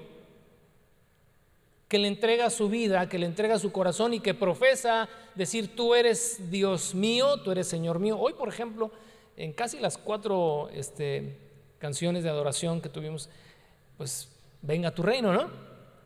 [1.87, 5.95] que le entrega su vida, que le entrega su corazón y que profesa decir, tú
[5.95, 8.17] eres Dios mío, tú eres Señor mío.
[8.19, 8.91] Hoy, por ejemplo,
[9.37, 11.37] en casi las cuatro este,
[11.79, 13.29] canciones de adoración que tuvimos,
[13.97, 14.29] pues
[14.61, 15.49] venga tu reino, ¿no?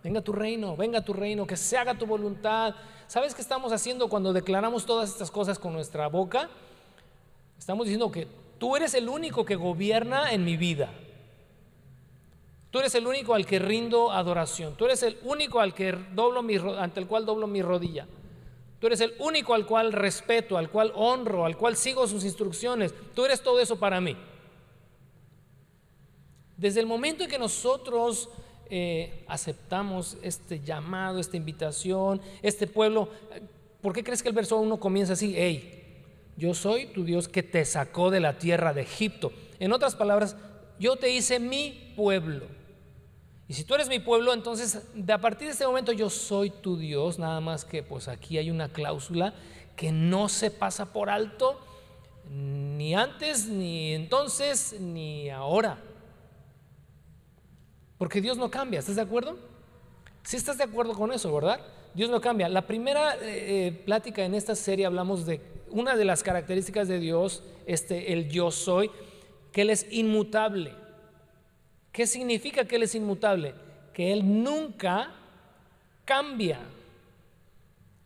[0.04, 2.76] Venga tu reino, venga tu reino, que se haga tu voluntad.
[3.08, 6.50] ¿Sabes qué estamos haciendo cuando declaramos todas estas cosas con nuestra boca?
[7.58, 10.90] Estamos diciendo que tú eres el único que gobierna en mi vida.
[12.72, 14.76] Tú eres el único al que rindo adoración.
[14.76, 18.08] Tú eres el único al que doblo mi, ante el cual doblo mi rodilla.
[18.80, 22.94] Tú eres el único al cual respeto, al cual honro, al cual sigo sus instrucciones.
[23.14, 24.16] Tú eres todo eso para mí.
[26.56, 28.30] Desde el momento en que nosotros
[28.70, 33.10] eh, aceptamos este llamado, esta invitación, este pueblo,
[33.82, 35.34] ¿por qué crees que el verso 1 comienza así?
[35.36, 35.94] Hey,
[36.38, 39.34] yo soy tu Dios que te sacó de la tierra de Egipto.
[39.60, 40.38] En otras palabras,
[40.80, 42.61] yo te hice mi pueblo.
[43.52, 46.52] Y si tú eres mi pueblo, entonces de a partir de este momento yo soy
[46.52, 49.34] tu Dios, nada más que pues aquí hay una cláusula
[49.76, 51.60] que no se pasa por alto
[52.30, 55.80] ni antes, ni entonces, ni ahora.
[57.98, 59.38] Porque Dios no cambia, ¿estás de acuerdo?
[60.24, 61.60] Si estás de acuerdo con eso, ¿verdad?
[61.94, 62.48] Dios no cambia.
[62.48, 67.00] La primera eh, eh, plática en esta serie hablamos de una de las características de
[67.00, 68.90] Dios, este, el yo soy,
[69.52, 70.74] que Él es inmutable.
[71.92, 73.54] ¿Qué significa que Él es inmutable?
[73.94, 75.14] Que Él nunca
[76.06, 76.60] cambia.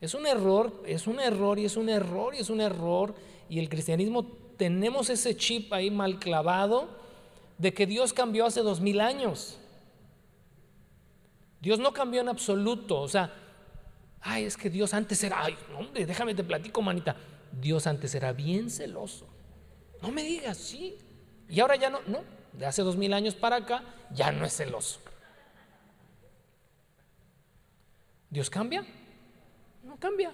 [0.02, 3.15] Es un error, es un error y es un error y es un error.
[3.50, 4.26] Y el cristianismo
[4.58, 6.89] tenemos ese chip ahí mal clavado
[7.58, 9.58] de que Dios cambió hace dos mil años.
[11.62, 13.00] Dios no cambió en absoluto.
[13.02, 13.34] O sea,
[14.21, 17.15] ay, es que Dios antes era, ay, hombre, déjame te platico, manita.
[17.52, 19.28] Dios antes era bien celoso.
[20.02, 20.98] No me digas, sí.
[21.50, 22.19] Y ahora ya no, no.
[22.58, 25.00] De hace dos mil años para acá, ya no es celoso.
[28.30, 28.86] ¿Dios cambia?
[29.84, 30.32] No cambia.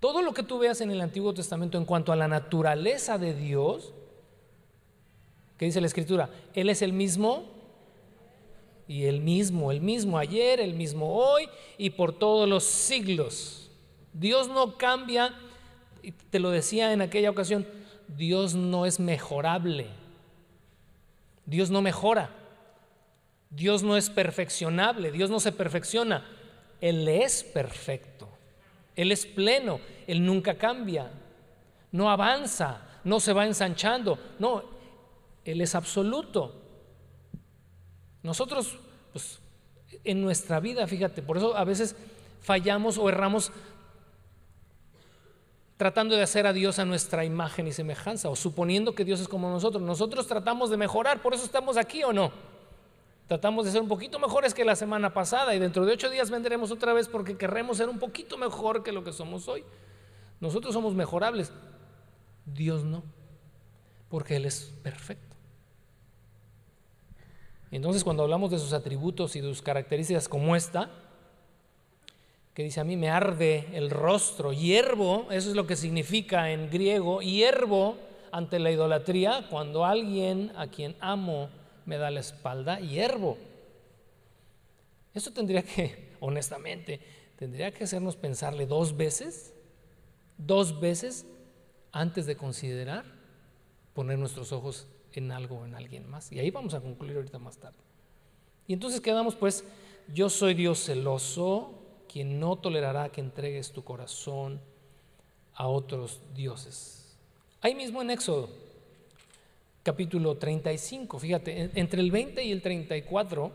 [0.00, 3.34] Todo lo que tú veas en el Antiguo Testamento en cuanto a la naturaleza de
[3.34, 3.94] Dios,
[5.56, 7.44] que dice la Escritura, Él es el mismo
[8.86, 13.70] y el mismo, el mismo ayer, el mismo hoy y por todos los siglos.
[14.12, 15.34] Dios no cambia,
[16.30, 17.66] te lo decía en aquella ocasión,
[18.08, 19.86] Dios no es mejorable.
[21.46, 22.30] Dios no mejora.
[23.50, 26.26] Dios no es perfeccionable, Dios no se perfecciona.
[26.80, 28.28] Él es perfecto.
[28.96, 31.10] Él es pleno, Él nunca cambia.
[31.92, 34.18] No avanza, no se va ensanchando.
[34.38, 34.64] No,
[35.44, 36.62] Él es absoluto.
[38.22, 38.78] Nosotros,
[39.12, 39.38] pues,
[40.02, 41.94] en nuestra vida, fíjate, por eso a veces
[42.40, 43.52] fallamos o erramos
[45.76, 49.28] tratando de hacer a Dios a nuestra imagen y semejanza, o suponiendo que Dios es
[49.28, 49.82] como nosotros.
[49.82, 52.32] Nosotros tratamos de mejorar, por eso estamos aquí o no.
[53.26, 56.30] Tratamos de ser un poquito mejores que la semana pasada y dentro de ocho días
[56.30, 59.64] vendremos otra vez porque querremos ser un poquito mejor que lo que somos hoy.
[60.40, 61.52] Nosotros somos mejorables,
[62.44, 63.02] Dios no,
[64.08, 65.34] porque Él es perfecto.
[67.72, 70.88] Entonces cuando hablamos de sus atributos y de sus características como esta,
[72.56, 76.70] que dice a mí me arde el rostro, hiervo, eso es lo que significa en
[76.70, 77.98] griego, hiervo
[78.32, 81.50] ante la idolatría, cuando alguien a quien amo
[81.84, 83.36] me da la espalda, hiervo.
[85.12, 86.98] Eso tendría que, honestamente,
[87.36, 89.52] tendría que hacernos pensarle dos veces,
[90.38, 91.26] dos veces
[91.92, 93.04] antes de considerar
[93.92, 96.32] poner nuestros ojos en algo o en alguien más.
[96.32, 97.76] Y ahí vamos a concluir ahorita más tarde.
[98.66, 99.62] Y entonces quedamos pues,
[100.08, 104.60] yo soy Dios celoso, quien no tolerará que entregues tu corazón
[105.54, 107.16] a otros dioses.
[107.60, 108.48] Ahí mismo en Éxodo,
[109.82, 113.52] capítulo 35, fíjate, entre el 20 y el 34,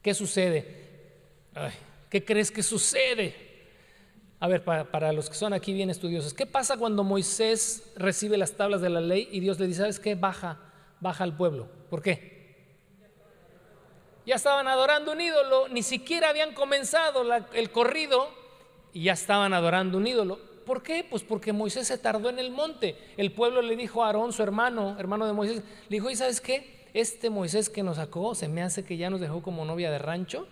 [0.00, 0.82] ¿qué sucede?
[2.08, 3.52] ¿Qué crees que sucede?
[4.40, 8.52] A ver, para, los que son aquí bien estudiosos, ¿qué pasa cuando Moisés recibe las
[8.52, 10.14] tablas de la ley y Dios le dice, ¿sabes qué?
[10.14, 10.58] Baja,
[11.00, 11.68] baja al pueblo.
[11.90, 12.31] ¿Por qué?
[14.24, 18.28] Ya estaban adorando un ídolo, ni siquiera habían comenzado el corrido
[18.92, 20.38] y ya estaban adorando un ídolo.
[20.64, 21.04] ¿Por qué?
[21.08, 22.96] Pues porque Moisés se tardó en el monte.
[23.16, 25.56] El pueblo le dijo a Aarón, su hermano, hermano de Moisés,
[25.88, 26.86] le dijo, ¿y sabes qué?
[26.94, 29.98] Este Moisés que nos sacó, se me hace que ya nos dejó como novia de
[29.98, 30.46] rancho,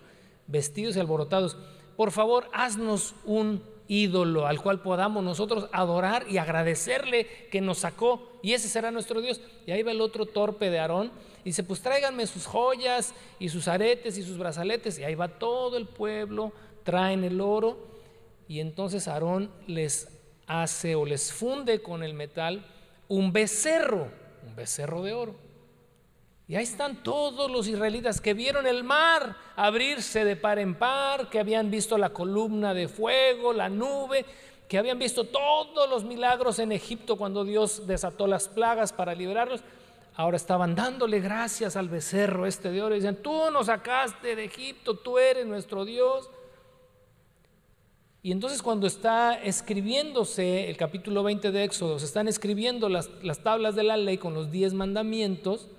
[0.47, 1.57] vestidos y alborotados.
[1.95, 8.39] Por favor, haznos un ídolo al cual podamos nosotros adorar y agradecerle que nos sacó
[8.41, 9.41] y ese será nuestro Dios.
[9.67, 13.49] Y ahí va el otro torpe de Aarón y dice, pues tráiganme sus joyas y
[13.49, 17.85] sus aretes y sus brazaletes y ahí va todo el pueblo, traen el oro
[18.47, 20.07] y entonces Aarón les
[20.47, 22.63] hace o les funde con el metal
[23.09, 24.07] un becerro,
[24.47, 25.35] un becerro de oro.
[26.51, 31.29] Y ahí están todos los israelitas que vieron el mar abrirse de par en par,
[31.29, 34.25] que habían visto la columna de fuego, la nube,
[34.67, 39.61] que habían visto todos los milagros en Egipto cuando Dios desató las plagas para liberarlos.
[40.13, 44.43] Ahora estaban dándole gracias al becerro este de oro y dicen, tú nos sacaste de
[44.43, 46.29] Egipto, tú eres nuestro Dios.
[48.23, 53.41] Y entonces cuando está escribiéndose el capítulo 20 de Éxodo, se están escribiendo las, las
[53.41, 55.69] tablas de la ley con los diez mandamientos,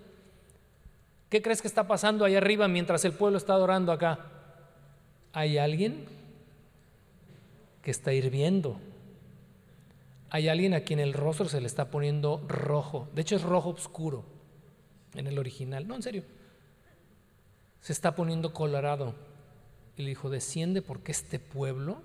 [1.33, 4.19] ¿Qué crees que está pasando ahí arriba mientras el pueblo está adorando acá?
[5.33, 6.05] Hay alguien
[7.81, 8.79] que está hirviendo.
[10.29, 13.09] Hay alguien a quien el rostro se le está poniendo rojo.
[13.15, 14.27] De hecho es rojo oscuro
[15.15, 15.89] en el original.
[15.89, 16.23] No, en serio.
[17.81, 19.15] Se está poniendo colorado.
[19.97, 22.03] Y le dijo, desciende porque este pueblo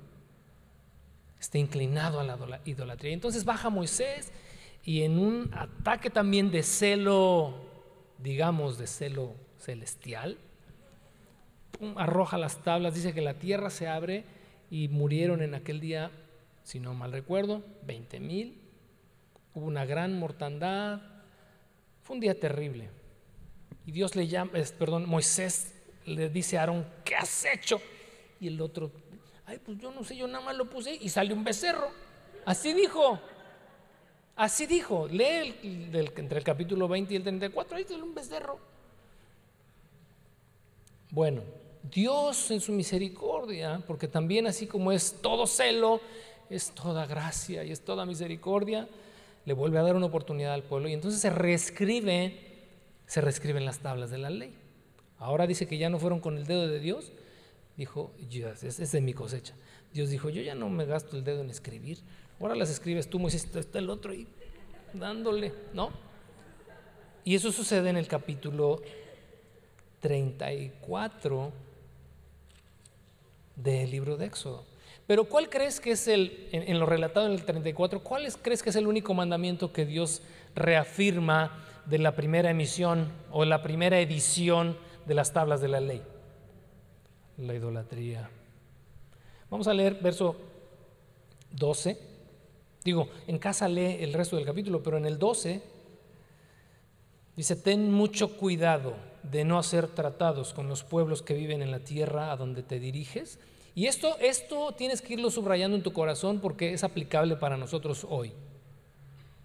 [1.37, 3.11] está inclinado a la idolatría.
[3.11, 4.31] Entonces baja Moisés
[4.85, 7.66] y en un ataque también de celo
[8.19, 10.37] digamos, de celo celestial,
[11.95, 14.25] arroja las tablas, dice que la tierra se abre
[14.69, 16.11] y murieron en aquel día,
[16.63, 18.61] si no mal recuerdo, 20 mil.
[19.53, 21.01] Hubo una gran mortandad.
[22.03, 22.89] Fue un día terrible.
[23.85, 25.73] Y Dios le llama, perdón, Moisés
[26.05, 27.81] le dice a Aarón, ¿qué has hecho?
[28.39, 28.91] Y el otro,
[29.45, 31.89] ay, pues yo no sé, yo nada más lo puse y salió un becerro.
[32.45, 33.19] Así dijo.
[34.37, 35.55] Así dijo, lee
[36.15, 38.59] entre el capítulo 20 y el 34, ahí está un becerro.
[41.09, 41.41] Bueno,
[41.91, 46.01] Dios en su misericordia, porque también así como es todo celo,
[46.51, 48.87] es toda gracia y es toda misericordia,
[49.45, 52.37] le vuelve a dar una oportunidad al pueblo y entonces se reescribe,
[53.07, 54.53] se reescriben las tablas de la ley.
[55.17, 57.11] Ahora dice que ya no fueron con el dedo de Dios,
[57.75, 59.55] dijo, es, es de mi cosecha.
[59.93, 61.97] Dios dijo, yo ya no me gasto el dedo en escribir,
[62.39, 64.27] Ahora las escribes tú, Moisés, está el otro ahí
[64.93, 65.89] dándole, ¿no?
[67.23, 68.81] Y eso sucede en el capítulo
[69.99, 71.51] 34
[73.55, 74.65] del libro de Éxodo.
[75.07, 78.69] Pero ¿cuál crees que es el, en, lo relatado en el 34, cuál crees que
[78.69, 80.21] es el único mandamiento que Dios
[80.53, 86.03] reafirma de la primera emisión o la primera edición de las tablas de la ley?
[87.37, 88.29] La idolatría.
[89.49, 90.35] Vamos a leer verso
[91.51, 92.16] 12.
[92.87, 95.61] Digo, en casa lee el resto del capítulo, pero en el 12
[97.35, 101.79] dice, ten mucho cuidado de no hacer tratados con los pueblos que viven en la
[101.79, 103.39] tierra a donde te diriges.
[103.75, 108.07] Y esto, esto tienes que irlo subrayando en tu corazón porque es aplicable para nosotros
[108.09, 108.31] hoy.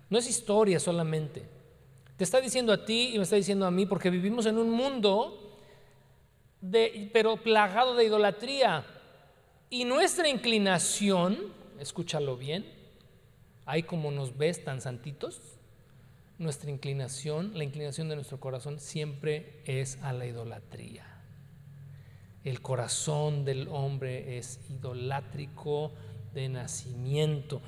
[0.08, 1.42] No es historia solamente.
[2.16, 4.70] Te está diciendo a ti y me está diciendo a mí porque vivimos en un
[4.70, 5.58] mundo
[6.60, 8.86] de, pero plagado de idolatría.
[9.68, 12.81] Y nuestra inclinación, escúchalo bien,
[13.64, 15.40] Ahí como nos ves tan santitos,
[16.38, 21.06] nuestra inclinación, la inclinación de nuestro corazón siempre es a la idolatría.
[22.44, 25.92] El corazón del hombre es idolátrico
[26.34, 27.62] de nacimiento.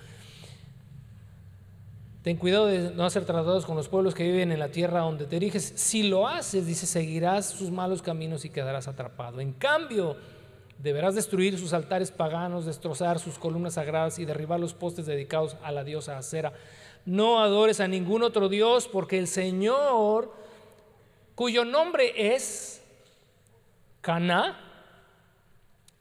[2.23, 5.27] Ten cuidado de no hacer tratados con los pueblos que viven en la tierra donde
[5.27, 5.75] te diriges.
[5.77, 9.41] Si lo haces, dice, seguirás sus malos caminos y quedarás atrapado.
[9.41, 10.17] En cambio,
[10.79, 15.73] deberás destruir sus altares paganos, destrozar sus columnas sagradas y derribar los postes dedicados a
[15.73, 16.53] la diosa Acera.
[17.07, 20.35] No adores a ningún otro Dios, porque el Señor,
[21.35, 22.83] cuyo nombre es
[24.01, 24.61] Caná,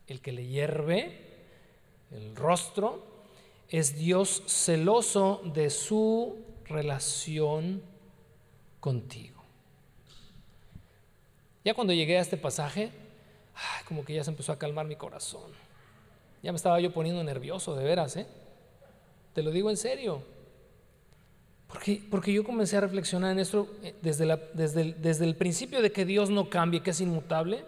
[0.07, 1.19] el que le hierve
[2.11, 3.05] el rostro,
[3.69, 7.81] es Dios celoso de su relación
[8.79, 9.43] contigo.
[11.63, 12.91] Ya cuando llegué a este pasaje,
[13.87, 15.51] como que ya se empezó a calmar mi corazón.
[16.41, 18.27] Ya me estaba yo poniendo nervioso, de veras, ¿eh?
[19.33, 20.21] Te lo digo en serio.
[21.67, 25.91] Porque, porque yo comencé a reflexionar en esto eh, desde, desde, desde el principio de
[25.91, 27.65] que Dios no cambie, que es inmutable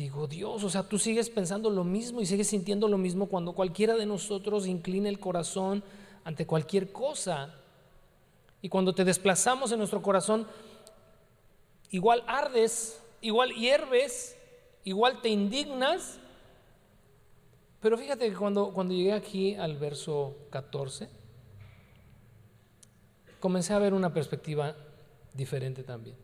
[0.00, 3.52] Digo, Dios, o sea, tú sigues pensando lo mismo y sigues sintiendo lo mismo cuando
[3.52, 5.84] cualquiera de nosotros inclina el corazón
[6.24, 7.54] ante cualquier cosa.
[8.62, 10.46] Y cuando te desplazamos en nuestro corazón,
[11.90, 14.38] igual ardes, igual hierves,
[14.84, 16.18] igual te indignas.
[17.80, 21.08] Pero fíjate que cuando, cuando llegué aquí al verso 14,
[23.40, 24.76] comencé a ver una perspectiva
[25.34, 26.16] diferente también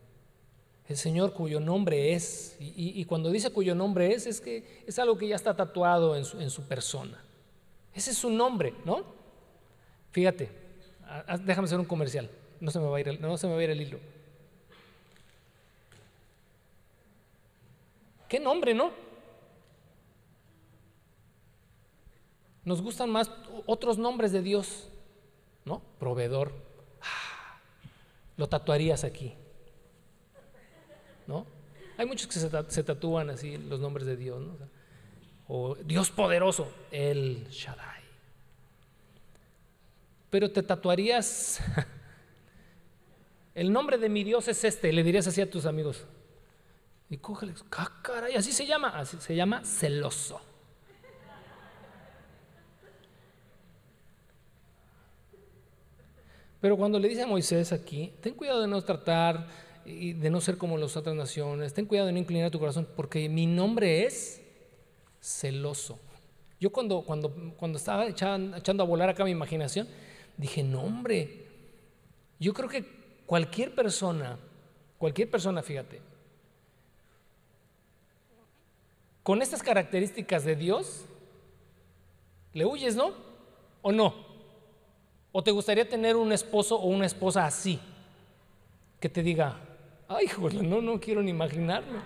[0.87, 5.17] el Señor cuyo nombre es, y, cuando dice cuyo nombre es, es que es algo
[5.17, 7.21] que ya está tatuado en su, persona.
[7.93, 9.03] Ese es su nombre, ¿no?
[10.11, 10.49] Fíjate,
[11.43, 12.29] déjame hacer un comercial,
[12.61, 13.99] no se me va a ir, no se me va a ir el hilo.
[18.27, 18.91] ¿Qué nombre, no?
[22.65, 23.31] Nos gustan más
[23.65, 24.89] otros nombres de Dios,
[25.63, 25.81] ¿no?
[25.99, 26.51] Proveedor.
[27.01, 27.59] Ah,
[28.35, 29.33] lo tatuarías aquí.
[31.27, 31.45] ¿no?
[31.97, 32.39] Hay muchos que
[32.71, 34.41] se, tatúan así los nombres de Dios,
[35.47, 38.03] O Dios poderoso, el Shaddai.
[40.29, 41.61] Pero te tatuarías,
[43.55, 46.05] el nombre de mi Dios es este, le dirías así a tus amigos.
[47.09, 50.41] Y cógele, ah, y así se llama, así se llama celoso.
[56.59, 59.47] Pero cuando le dice a Moisés aquí, ten cuidado de no tratar
[59.85, 61.73] y de no ser como las otras naciones.
[61.73, 64.41] Ten cuidado de no inclinar tu corazón, porque mi nombre es
[65.21, 65.99] celoso.
[66.59, 69.87] Yo cuando, cuando, cuando estaba echando, echando a volar acá mi imaginación,
[70.35, 71.45] dije, no hombre,
[72.39, 72.83] yo creo que
[73.25, 74.37] cualquier persona,
[74.97, 76.01] cualquier persona, fíjate,
[79.27, 81.03] con estas características de Dios,
[82.53, 83.11] le huyes, ¿no?
[83.81, 84.15] ¿O no?
[85.33, 87.77] ¿O te gustaría tener un esposo o una esposa así?
[89.01, 89.57] Que te diga,
[90.07, 91.99] Ay, joder, no, no quiero ni imaginarme.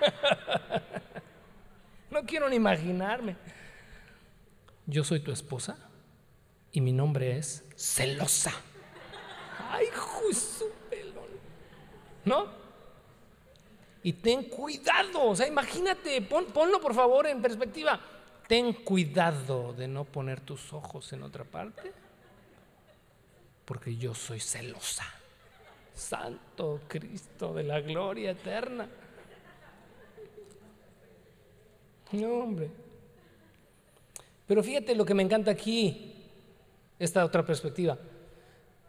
[2.10, 3.36] no quiero ni imaginarme.
[4.84, 5.78] Yo soy tu esposa
[6.72, 8.50] y mi nombre es celosa.
[9.70, 11.28] Ay, justo pelón.
[12.24, 12.57] ¿No?
[14.08, 18.00] Y ten cuidado, o sea, imagínate, ponlo por favor en perspectiva.
[18.46, 21.92] Ten cuidado de no poner tus ojos en otra parte,
[23.66, 25.04] porque yo soy celosa.
[25.94, 28.88] Santo Cristo de la gloria eterna.
[32.12, 32.70] No, hombre.
[34.46, 36.14] Pero fíjate lo que me encanta aquí,
[36.98, 37.98] esta otra perspectiva.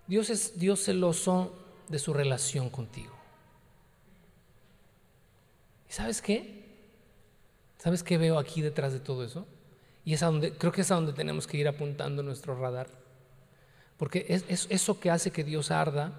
[0.07, 1.53] Dios es Dios celoso
[1.89, 3.18] de su relación contigo.
[5.89, 6.59] ¿Y sabes qué?
[7.77, 9.47] ¿Sabes qué veo aquí detrás de todo eso?
[10.05, 12.87] Y es a donde, creo que es a donde tenemos que ir apuntando nuestro radar.
[13.97, 16.13] Porque es, es eso que hace que Dios arda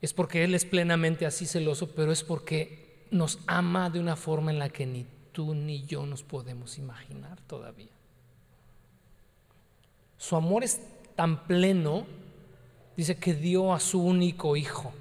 [0.00, 4.50] es porque Él es plenamente así celoso, pero es porque nos ama de una forma
[4.50, 7.90] en la que ni tú ni yo nos podemos imaginar todavía.
[10.16, 10.80] Su amor es
[11.16, 12.06] tan pleno,
[12.96, 14.92] dice que dio a su único hijo.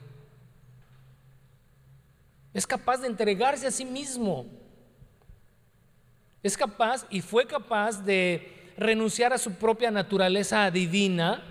[2.53, 4.45] Es capaz de entregarse a sí mismo.
[6.41, 11.43] Es capaz y fue capaz de renunciar a su propia naturaleza divina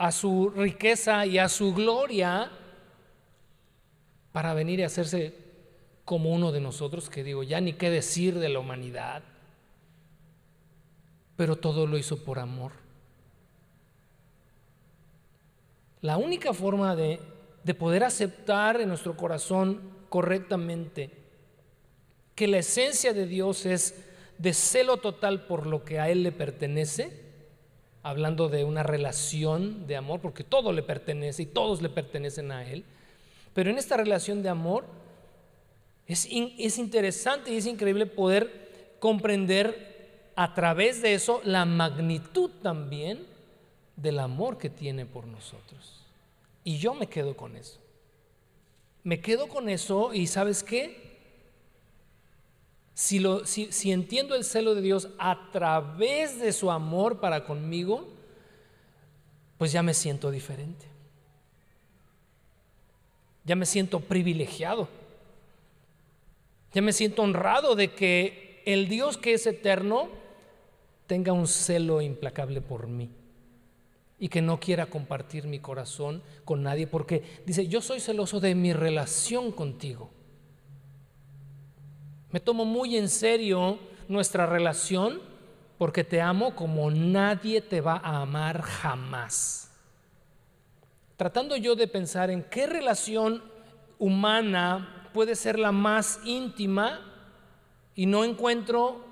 [0.00, 2.50] a su riqueza y a su gloria
[4.32, 5.34] para venir y hacerse
[6.06, 9.22] como uno de nosotros, que digo, ya ni qué decir de la humanidad,
[11.36, 12.72] pero todo lo hizo por amor.
[16.00, 17.20] La única forma de,
[17.64, 21.10] de poder aceptar en nuestro corazón correctamente
[22.34, 24.06] que la esencia de Dios es
[24.38, 27.20] de celo total por lo que a Él le pertenece,
[28.02, 32.66] hablando de una relación de amor, porque todo le pertenece y todos le pertenecen a
[32.66, 32.84] Él.
[33.52, 34.86] Pero en esta relación de amor
[36.06, 43.26] es, es interesante y es increíble poder comprender a través de eso la magnitud también
[43.96, 45.99] del amor que tiene por nosotros.
[46.64, 47.80] Y yo me quedo con eso.
[49.02, 51.08] Me quedo con eso y sabes qué?
[52.94, 57.44] Si, lo, si, si entiendo el celo de Dios a través de su amor para
[57.44, 58.08] conmigo,
[59.56, 60.86] pues ya me siento diferente.
[63.44, 64.88] Ya me siento privilegiado.
[66.74, 70.10] Ya me siento honrado de que el Dios que es eterno
[71.06, 73.10] tenga un celo implacable por mí
[74.20, 78.54] y que no quiera compartir mi corazón con nadie porque dice, yo soy celoso de
[78.54, 80.10] mi relación contigo.
[82.30, 85.20] Me tomo muy en serio nuestra relación
[85.78, 89.72] porque te amo como nadie te va a amar jamás.
[91.16, 93.42] Tratando yo de pensar en qué relación
[93.98, 97.00] humana puede ser la más íntima
[97.94, 99.04] y no encuentro,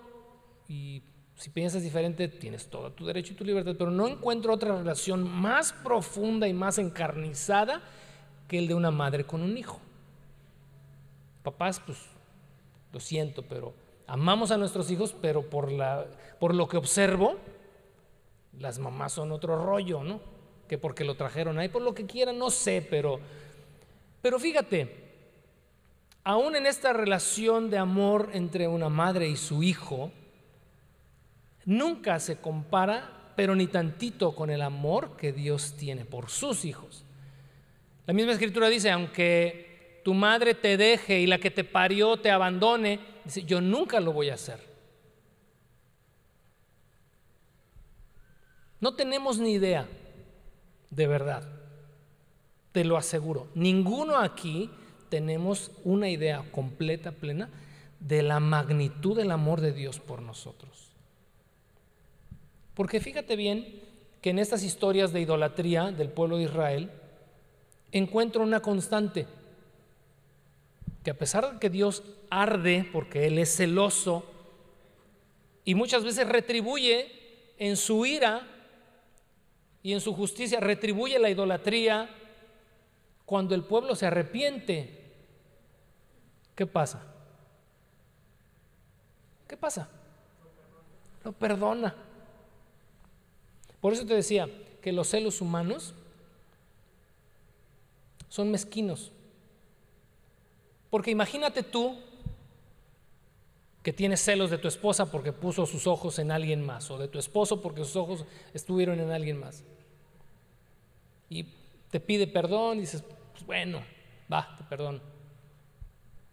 [1.39, 5.23] si piensas diferente, tienes todo tu derecho y tu libertad, pero no encuentro otra relación
[5.23, 7.81] más profunda y más encarnizada
[8.49, 9.79] que el de una madre con un hijo.
[11.45, 11.99] Papás, pues
[12.93, 13.73] lo siento, pero
[14.09, 16.07] amamos a nuestros hijos, pero por, la,
[16.41, 17.37] por lo que observo,
[18.59, 20.21] las mamás son otro rollo, ¿no?
[20.67, 23.21] Que porque lo trajeron ahí, por lo que quieran, no sé, pero,
[24.23, 25.09] pero fíjate,
[26.25, 30.11] aún en esta relación de amor entre una madre y su hijo,
[31.69, 37.05] nunca se compara, pero ni tantito con el amor que Dios tiene por sus hijos.
[38.07, 42.31] La misma escritura dice, aunque tu madre te deje y la que te parió te
[42.31, 44.61] abandone, dice, yo nunca lo voy a hacer.
[48.81, 49.87] No tenemos ni idea,
[50.89, 51.47] de verdad,
[52.73, 53.49] te lo aseguro.
[53.55, 54.71] Ninguno aquí
[55.11, 57.51] tenemos una idea completa, plena,
[58.01, 60.78] de la magnitud del amor de Dios por nosotros.
[62.79, 63.83] Porque fíjate bien
[64.23, 66.93] que en estas historias de idolatría del pueblo de Israel
[67.91, 69.27] encuentro una constante,
[71.03, 74.25] que a pesar de que Dios arde porque Él es celoso
[75.65, 77.11] y muchas veces retribuye
[77.59, 78.47] en su ira
[79.83, 82.09] y en su justicia, retribuye la idolatría,
[83.25, 85.03] cuando el pueblo se arrepiente,
[86.55, 87.03] ¿qué pasa?
[89.49, 89.89] ¿Qué pasa?
[91.25, 92.05] Lo perdona.
[93.89, 94.51] Por eso te decía
[94.83, 95.95] que los celos humanos
[98.29, 99.13] son mezquinos.
[100.91, 101.99] Porque imagínate tú
[103.83, 107.09] que tienes celos de tu esposa porque puso sus ojos en alguien más, o de
[107.09, 109.65] tu esposo porque sus ojos estuvieron en alguien más.
[111.31, 111.47] Y
[111.91, 113.81] te pide perdón y dices, pues bueno,
[114.31, 115.01] va, te perdono.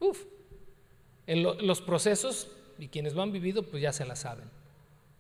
[0.02, 0.26] Uf,
[1.26, 4.65] los procesos, y quienes lo han vivido, pues ya se la saben.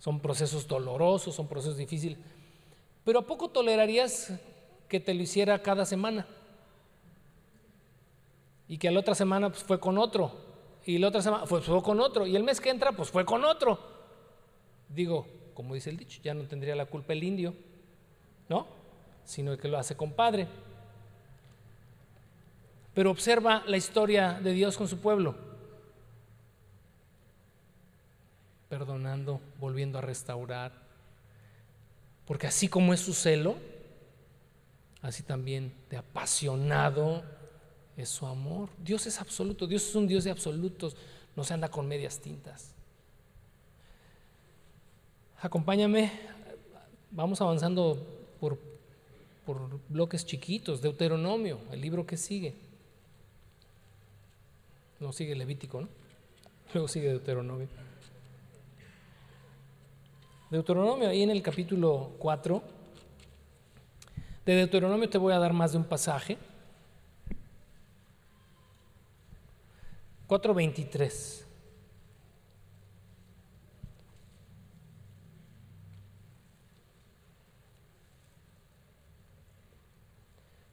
[0.05, 2.19] Son procesos dolorosos, son procesos difíciles.
[3.03, 4.33] Pero ¿a poco tolerarías
[4.87, 6.27] que te lo hiciera cada semana?
[8.67, 10.31] Y que la otra semana pues, fue con otro.
[10.85, 12.27] Y la otra semana pues, fue con otro.
[12.27, 13.79] Y el mes que entra pues fue con otro.
[14.89, 15.25] Digo,
[15.55, 17.55] como dice el dicho, ya no tendría la culpa el indio,
[18.47, 18.67] ¿no?
[19.23, 20.47] Sino que lo hace compadre.
[22.93, 25.44] Pero observa la historia de Dios con su pueblo.
[28.69, 30.71] Perdonando, volviendo a restaurar.
[32.25, 33.55] Porque así como es su celo,
[35.01, 37.23] así también de apasionado
[37.97, 38.69] es su amor.
[38.83, 40.95] Dios es absoluto, Dios es un Dios de absolutos,
[41.35, 42.73] no se anda con medias tintas.
[45.41, 46.11] Acompáñame,
[47.11, 48.03] vamos avanzando
[48.39, 48.57] por,
[49.45, 52.55] por bloques chiquitos, Deuteronomio, el libro que sigue.
[54.99, 55.89] No sigue Levítico, ¿no?
[56.73, 57.67] Luego sigue Deuteronomio.
[60.49, 62.61] Deuteronomio, ahí en el capítulo 4,
[64.45, 66.37] de Deuteronomio te voy a dar más de un pasaje.
[70.27, 71.45] 4.23.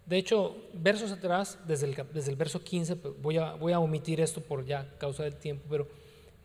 [0.04, 4.20] De hecho, versos atrás, desde el, desde el verso 15, voy a, voy a, omitir
[4.20, 5.88] esto por ya causa del tiempo, pero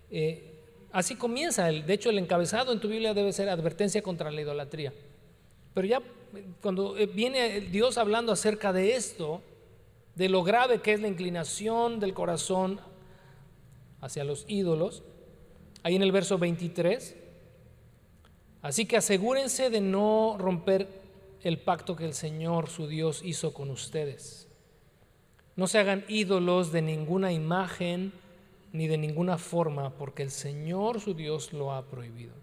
[0.09, 0.56] eh,
[0.97, 1.69] Así comienza.
[1.69, 4.91] El, de hecho, el encabezado en tu Biblia debe ser advertencia contra la idolatría.
[5.75, 6.01] Pero ya
[6.59, 9.43] cuando eh, viene Dios hablando acerca de esto,
[10.15, 12.79] de lo grave que es la inclinación del corazón
[14.01, 15.03] hacia los ídolos,
[15.83, 17.15] ahí en el verso 23,
[18.63, 20.87] así que asegúrense de no romper
[21.43, 24.47] el pacto que el Señor su Dios hizo con ustedes.
[25.55, 28.13] No se hagan ídolos de ninguna imagen
[28.73, 32.33] ni de ninguna forma, porque el Señor su Dios lo ha prohibido.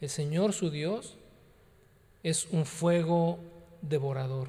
[0.00, 1.16] El Señor su Dios
[2.22, 3.38] es un fuego
[3.82, 4.48] devorador.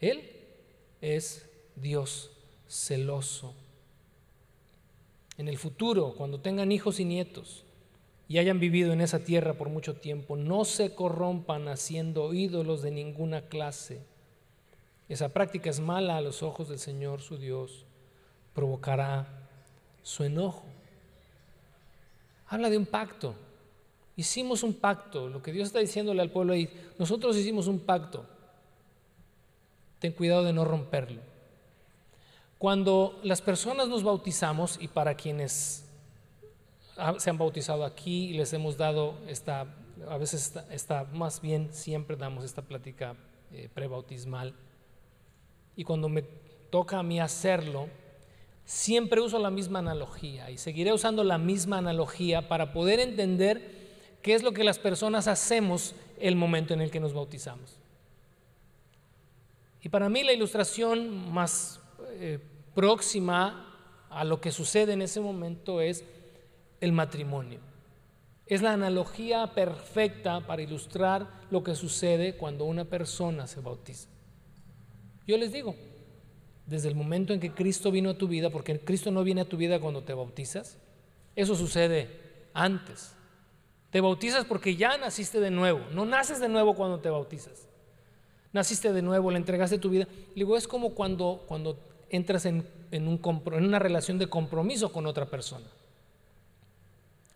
[0.00, 0.30] Él
[1.00, 2.30] es Dios
[2.68, 3.54] celoso.
[5.38, 7.64] En el futuro, cuando tengan hijos y nietos
[8.28, 12.90] y hayan vivido en esa tierra por mucho tiempo, no se corrompan haciendo ídolos de
[12.90, 14.00] ninguna clase.
[15.08, 17.85] Esa práctica es mala a los ojos del Señor su Dios,
[18.56, 19.26] provocará
[20.02, 20.64] su enojo.
[22.48, 23.34] Habla de un pacto.
[24.16, 28.24] Hicimos un pacto, lo que Dios está diciéndole al pueblo ahí, nosotros hicimos un pacto.
[29.98, 31.20] Ten cuidado de no romperlo.
[32.56, 35.84] Cuando las personas nos bautizamos, y para quienes
[37.18, 39.66] se han bautizado aquí y les hemos dado esta,
[40.08, 43.16] a veces está, más bien siempre damos esta plática
[43.52, 44.54] eh, prebautismal,
[45.76, 46.22] y cuando me
[46.70, 47.88] toca a mí hacerlo,
[48.66, 54.34] siempre uso la misma analogía y seguiré usando la misma analogía para poder entender qué
[54.34, 57.78] es lo que las personas hacemos el momento en el que nos bautizamos.
[59.80, 61.80] Y para mí la ilustración más
[62.14, 62.40] eh,
[62.74, 63.72] próxima
[64.10, 66.04] a lo que sucede en ese momento es
[66.80, 67.60] el matrimonio.
[68.46, 74.08] Es la analogía perfecta para ilustrar lo que sucede cuando una persona se bautiza.
[75.24, 75.76] Yo les digo,
[76.66, 79.48] desde el momento en que Cristo vino a tu vida, porque Cristo no viene a
[79.48, 80.78] tu vida cuando te bautizas,
[81.34, 82.08] eso sucede
[82.52, 83.14] antes.
[83.90, 87.66] Te bautizas porque ya naciste de nuevo, no naces de nuevo cuando te bautizas
[88.56, 90.08] naciste de nuevo, le entregaste tu vida.
[90.34, 91.78] digo, es como cuando, cuando
[92.10, 93.20] entras en, en
[93.52, 95.66] una relación de compromiso con otra persona.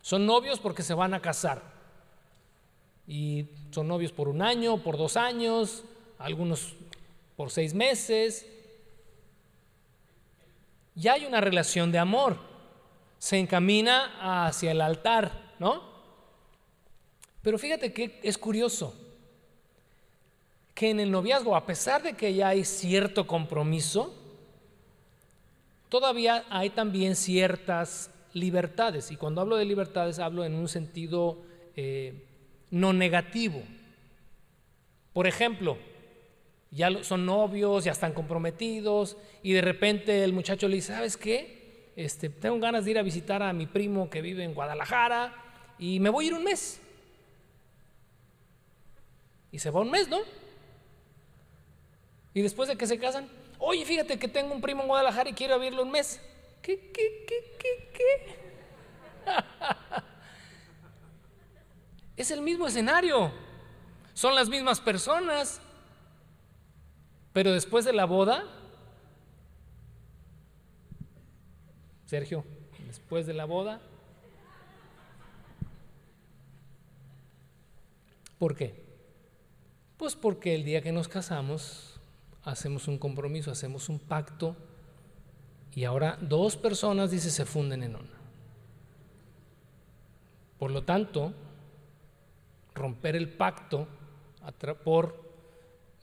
[0.01, 1.61] Son novios porque se van a casar.
[3.07, 5.83] Y son novios por un año, por dos años,
[6.17, 6.73] algunos
[7.37, 8.45] por seis meses.
[10.95, 12.37] Ya hay una relación de amor.
[13.17, 15.83] Se encamina hacia el altar, ¿no?
[17.41, 18.95] Pero fíjate que es curioso
[20.73, 24.13] que en el noviazgo, a pesar de que ya hay cierto compromiso,
[25.89, 29.11] todavía hay también ciertas libertades.
[29.11, 31.37] Y cuando hablo de libertades hablo en un sentido
[31.75, 32.25] eh,
[32.69, 33.61] no negativo.
[35.13, 35.77] Por ejemplo,
[36.71, 41.91] ya son novios, ya están comprometidos y de repente el muchacho le dice, ¿sabes qué?
[41.97, 45.35] Este, tengo ganas de ir a visitar a mi primo que vive en Guadalajara
[45.77, 46.79] y me voy a ir un mes.
[49.51, 50.19] Y se va un mes, ¿no?
[52.33, 53.27] Y después de que se casan,
[53.59, 56.21] oye, fíjate que tengo un primo en Guadalajara y quiero verlo un mes.
[56.61, 58.35] ¿Qué, qué, qué, qué, qué?
[62.15, 63.33] es el mismo escenario.
[64.13, 65.61] Son las mismas personas.
[67.33, 68.43] Pero después de la boda,
[72.05, 72.43] Sergio,
[72.87, 73.79] después de la boda,
[78.37, 78.83] ¿por qué?
[79.97, 81.99] Pues porque el día que nos casamos
[82.43, 84.55] hacemos un compromiso, hacemos un pacto
[85.73, 88.21] y ahora dos personas, dice, se funden en una.
[90.59, 91.33] Por lo tanto,
[92.73, 93.87] romper el pacto
[94.83, 95.30] por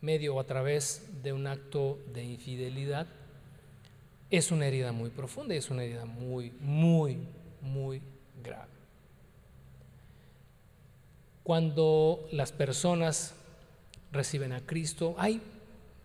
[0.00, 3.06] medio o a través de un acto de infidelidad
[4.30, 7.18] es una herida muy profunda y es una herida muy, muy,
[7.62, 8.02] muy
[8.42, 8.68] grave.
[11.42, 13.34] Cuando las personas
[14.12, 15.40] reciben a Cristo, hay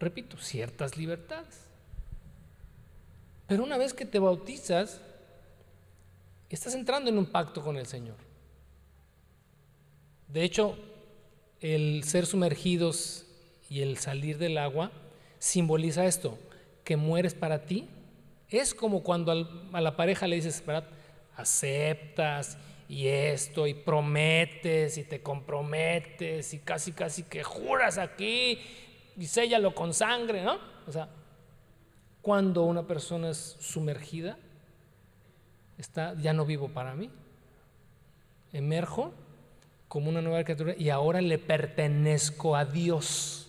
[0.04, 1.62] repito, ciertas libertades.
[3.48, 5.02] Pero una vez que te bautizas,
[6.50, 8.18] estás entrando en un pacto con el Señor.
[10.28, 10.78] De hecho,
[11.62, 13.26] el ser sumergidos
[13.74, 14.92] y el salir del agua
[15.40, 16.38] simboliza esto,
[16.84, 17.90] que mueres para ti.
[18.48, 19.32] Es como cuando
[19.74, 20.64] a la pareja le dices,
[21.36, 28.60] aceptas y esto y prometes y te comprometes y casi casi que juras aquí
[29.18, 30.60] y séllalo con sangre, ¿no?
[30.86, 31.10] O sea,
[32.22, 34.38] cuando una persona es sumergida,
[35.80, 37.10] está, ya no vivo para mí.
[38.52, 39.16] Emerjo
[39.88, 43.43] como una nueva criatura y ahora le pertenezco a Dios.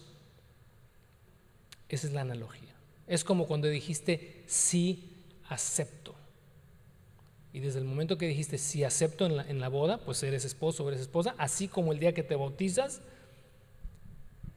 [1.94, 2.74] Esa es la analogía.
[3.06, 6.14] Es como cuando dijiste sí acepto.
[7.52, 10.44] Y desde el momento que dijiste sí acepto en la, en la boda, pues eres
[10.44, 13.00] esposo o eres esposa, así como el día que te bautizas,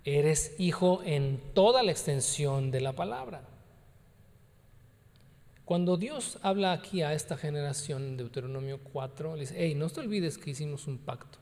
[0.08, 3.42] Eres hijo en toda la extensión de la palabra.
[5.66, 10.00] Cuando Dios habla aquí a esta generación en Deuteronomio 4, le dice, hey, no te
[10.00, 11.40] olvides que hicimos un pacto.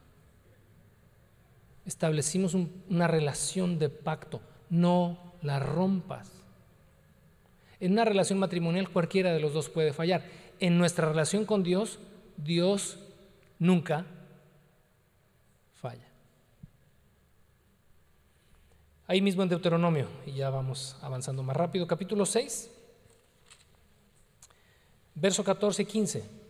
[1.85, 4.41] Establecimos una relación de pacto.
[4.71, 6.31] No la rompas.
[7.79, 10.23] En una relación matrimonial cualquiera de los dos puede fallar.
[10.59, 11.99] En nuestra relación con Dios,
[12.37, 12.99] Dios
[13.59, 14.05] nunca
[15.81, 16.07] falla.
[19.07, 22.71] Ahí mismo en Deuteronomio, y ya vamos avanzando más rápido, capítulo 6,
[25.13, 26.44] verso 14 y 15.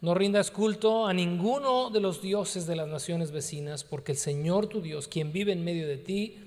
[0.00, 4.66] No rindas culto a ninguno de los dioses de las naciones vecinas, porque el Señor
[4.66, 6.38] tu Dios, quien vive en medio de ti,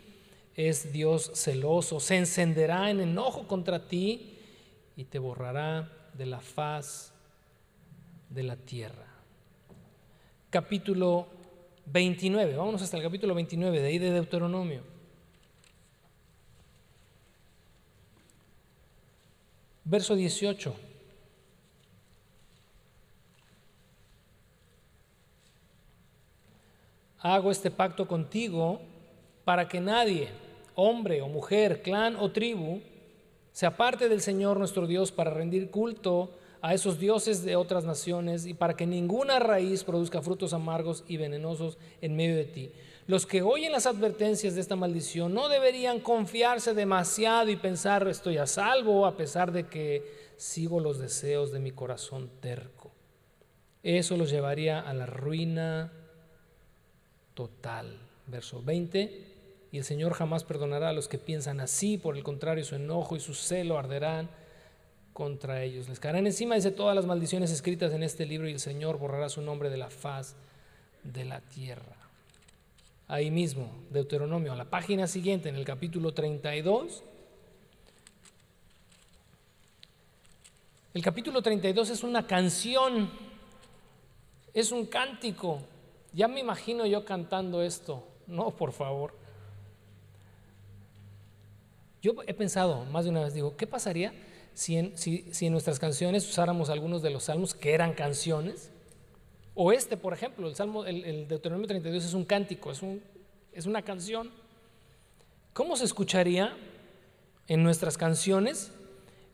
[0.55, 1.99] es Dios celoso.
[1.99, 4.39] Se encenderá en enojo contra ti
[4.95, 7.13] y te borrará de la faz
[8.29, 9.07] de la tierra.
[10.49, 11.27] Capítulo
[11.85, 14.81] 29, vámonos hasta el capítulo 29 de ahí de Deuteronomio.
[19.85, 20.92] Verso 18.
[27.23, 28.81] Hago este pacto contigo
[29.45, 30.27] para que nadie,
[30.75, 32.81] hombre o mujer, clan o tribu,
[33.53, 38.45] se aparte del Señor nuestro Dios para rendir culto a esos dioses de otras naciones
[38.45, 42.71] y para que ninguna raíz produzca frutos amargos y venenosos en medio de ti.
[43.07, 48.37] Los que oyen las advertencias de esta maldición no deberían confiarse demasiado y pensar estoy
[48.37, 52.91] a salvo a pesar de que sigo los deseos de mi corazón terco.
[53.81, 55.91] Eso los llevaría a la ruina
[57.33, 57.97] total.
[58.27, 59.33] Verso 20.
[59.71, 63.15] Y el Señor jamás perdonará a los que piensan así, por el contrario, su enojo
[63.15, 64.29] y su celo arderán
[65.13, 65.89] contra ellos.
[65.89, 69.29] Les caerán encima, dice, todas las maldiciones escritas en este libro y el Señor borrará
[69.29, 70.35] su nombre de la faz
[71.03, 71.95] de la tierra.
[73.07, 77.03] Ahí mismo, Deuteronomio, a la página siguiente, en el capítulo 32.
[80.93, 83.09] El capítulo 32 es una canción,
[84.53, 85.61] es un cántico
[86.13, 88.07] ya me imagino yo cantando esto.
[88.27, 89.13] No, por favor.
[92.01, 94.13] Yo he pensado más de una vez, digo, ¿qué pasaría
[94.53, 98.71] si en, nuestras canciones usáramos algunos de los salmos que eran canciones?
[99.55, 103.01] O este, por ejemplo, el Salmo, el, Deuteronomio 32 es un cántico, es, un,
[103.53, 104.31] es una canción.
[105.53, 106.55] ¿Cómo se escucharía
[107.47, 108.71] en nuestras canciones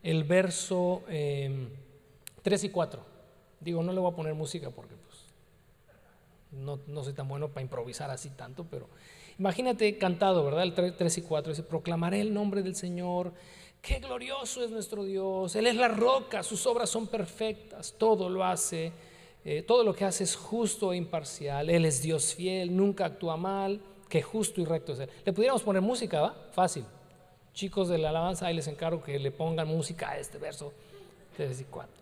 [0.02, 1.70] el verso 3 em,
[2.62, 3.04] y 4?
[3.60, 4.94] Digo, no le voy a poner música porque
[6.52, 8.88] no, soy tan bueno para improvisar así tanto, pero
[9.38, 10.64] imagínate cantado, ¿verdad?
[10.64, 13.32] El 3, y 4 dice, proclamaré el nombre del Señor,
[13.80, 18.44] qué glorioso es nuestro Dios, Él es la roca, sus obras son perfectas, todo lo
[18.44, 18.92] hace,
[19.44, 23.36] eh, todo lo que hace es justo e imparcial, Él es Dios fiel, nunca actúa
[23.36, 25.10] mal, que justo y recto es Él.
[25.24, 26.48] Le pudiéramos poner música, ¿va?
[26.52, 26.84] Fácil.
[27.54, 30.72] Chicos de la alabanza, ahí les encargo que le pongan música a este verso
[31.36, 31.99] 3 y 4.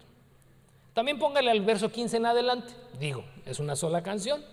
[0.99, 2.75] También póngale al verso 15 en adelante.
[2.99, 4.45] Digo, es una sola canción.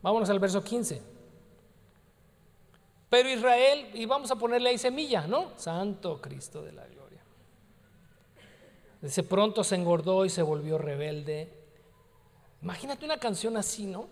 [0.00, 1.02] Vámonos al verso 15.
[3.10, 5.52] Pero Israel, y vamos a ponerle ahí semilla, ¿no?
[5.56, 7.20] Santo Cristo de la gloria.
[9.02, 11.52] Ese pronto se engordó y se volvió rebelde.
[12.62, 14.08] Imagínate una canción así, ¿no?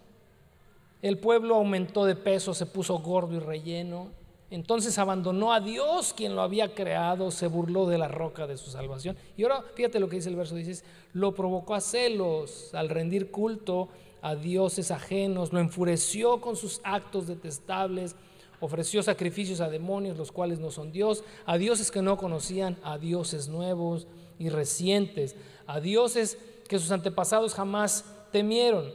[1.00, 4.10] El pueblo aumentó de peso, se puso gordo y relleno.
[4.50, 8.70] Entonces abandonó a Dios quien lo había creado, se burló de la roca de su
[8.70, 9.16] salvación.
[9.36, 13.30] Y ahora fíjate lo que dice el verso, dice, lo provocó a celos al rendir
[13.30, 13.88] culto
[14.22, 18.16] a dioses ajenos, lo enfureció con sus actos detestables,
[18.60, 22.98] ofreció sacrificios a demonios, los cuales no son Dios, a dioses que no conocían, a
[22.98, 24.06] dioses nuevos
[24.38, 25.36] y recientes,
[25.66, 26.38] a dioses
[26.68, 28.92] que sus antepasados jamás temieron.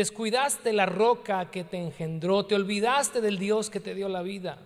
[0.00, 4.56] Descuidaste la roca que te engendró, te olvidaste del Dios que te dio la vida.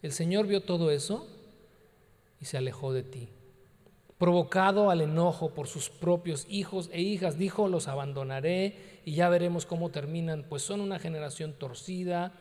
[0.00, 1.26] El Señor vio todo eso
[2.40, 3.28] y se alejó de ti.
[4.16, 9.66] Provocado al enojo por sus propios hijos e hijas, dijo, los abandonaré y ya veremos
[9.66, 12.32] cómo terminan, pues son una generación torcida,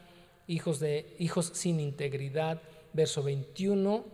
[0.48, 2.62] hijos de hijos sin integridad.
[2.94, 4.06] Verso 21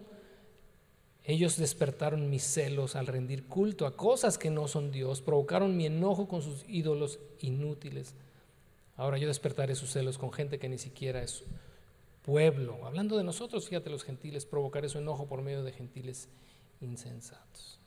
[1.27, 5.87] ellos despertaron mis celos al rendir culto a cosas que no son Dios, provocaron mi
[5.87, 8.13] enojo con sus ídolos inútiles.
[8.95, 11.43] Ahora yo despertaré sus celos con gente que ni siquiera es
[12.23, 12.85] pueblo.
[12.85, 16.29] Hablando de nosotros, fíjate los gentiles, provocaré su enojo por medio de gentiles
[16.79, 17.79] insensatos.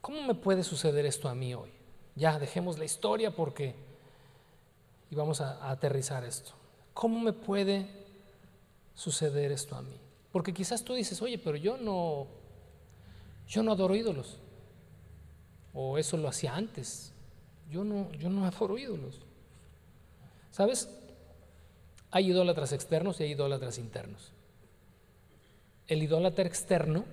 [0.00, 1.70] ¿Cómo me puede suceder esto a mí hoy?
[2.16, 3.74] Ya, dejemos la historia porque
[5.10, 6.52] y vamos a, a aterrizar esto.
[6.94, 7.86] ¿Cómo me puede
[8.94, 10.07] suceder esto a mí?
[10.32, 12.26] Porque quizás tú dices, oye, pero yo no,
[13.46, 14.38] yo no adoro ídolos.
[15.72, 17.12] O eso lo hacía antes.
[17.70, 19.20] Yo no, yo no adoro ídolos.
[20.50, 20.88] ¿Sabes?
[22.10, 24.32] Hay idólatras externos y hay idólatras internos.
[25.86, 27.04] El idólatra externo,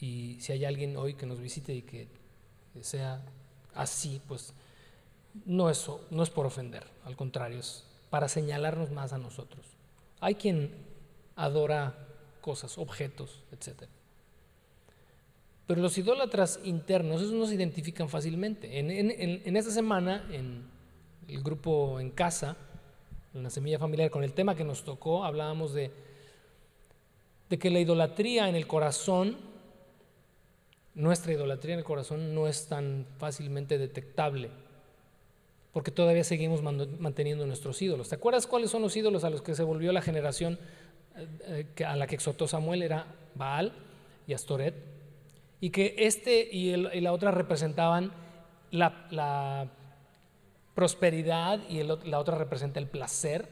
[0.00, 2.08] y si hay alguien hoy que nos visite y que
[2.80, 3.22] sea
[3.74, 4.52] así, pues
[5.44, 9.66] no, eso, no es por ofender, al contrario, es para señalarnos más a nosotros.
[10.20, 10.74] Hay quien
[11.36, 12.07] adora
[12.48, 13.82] cosas, objetos, etc.
[15.66, 18.78] Pero los idólatras internos, esos no se identifican fácilmente.
[18.78, 20.64] En, esta semana, en
[21.28, 22.56] el grupo en casa,
[23.34, 25.92] en la semilla familiar, con el tema que nos tocó, hablábamos de
[27.50, 29.36] que la idolatría en el corazón,
[30.94, 34.48] nuestra idolatría en el corazón no es tan fácilmente detectable,
[35.74, 38.08] porque todavía seguimos manteniendo nuestros ídolos.
[38.08, 40.58] ¿Te acuerdas cuáles son los ídolos a los que se volvió la generación
[41.18, 42.82] eh, eh, a la que exhortó Samuel?
[42.82, 43.72] Era Baal
[44.26, 44.74] y Astoret
[45.60, 48.12] y que este y, la otra representaban
[48.70, 49.68] la,
[50.74, 53.48] prosperidad y la otra representa el placer.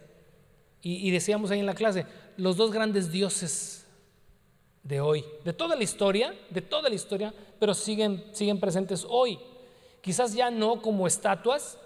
[0.83, 2.07] Y, decíamos ahí en la clase,
[2.37, 3.85] los dos grandes dioses
[4.85, 9.41] de hoy, de toda la historia, de toda la historia, pero siguen, siguen presentes hoy.
[10.01, 11.77] Quizás ya no como estatuas,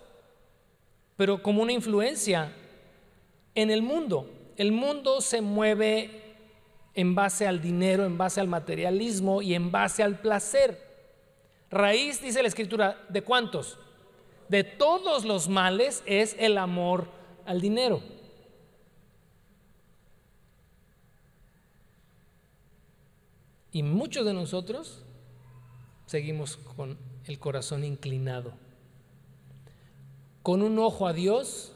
[1.16, 2.52] pero como una influencia
[3.54, 4.28] en el mundo.
[4.60, 6.34] El mundo se mueve
[6.92, 10.78] en base al dinero, en base al materialismo y en base al placer.
[11.70, 13.78] Raíz, dice la escritura, ¿de cuántos?
[14.50, 17.08] De todos los males es el amor
[17.46, 18.02] al dinero.
[23.72, 25.02] Y muchos de nosotros
[26.04, 28.52] seguimos con el corazón inclinado,
[30.42, 31.72] con un ojo a Dios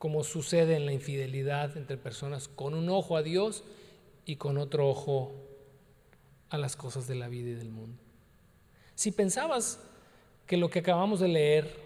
[0.00, 3.64] como sucede en la infidelidad entre personas, con un ojo a Dios
[4.24, 5.34] y con otro ojo
[6.48, 8.02] a las cosas de la vida y del mundo.
[8.94, 9.78] Si pensabas
[10.46, 11.76] que lo que acabamos de leer,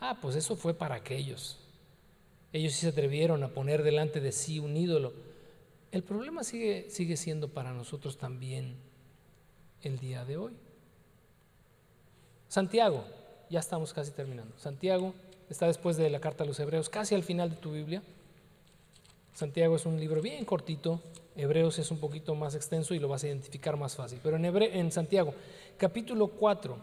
[0.00, 1.58] ah, pues eso fue para aquellos,
[2.54, 5.12] ellos sí se atrevieron a poner delante de sí un ídolo,
[5.92, 8.76] el problema sigue, sigue siendo para nosotros también
[9.82, 10.54] el día de hoy.
[12.48, 13.04] Santiago,
[13.50, 14.56] ya estamos casi terminando.
[14.56, 15.12] Santiago
[15.50, 18.02] está después de la carta a los Hebreos, casi al final de tu Biblia.
[19.34, 21.00] Santiago es un libro bien cortito,
[21.36, 24.18] Hebreos es un poquito más extenso y lo vas a identificar más fácil.
[24.22, 25.34] Pero en, en Santiago,
[25.76, 26.76] capítulo 4,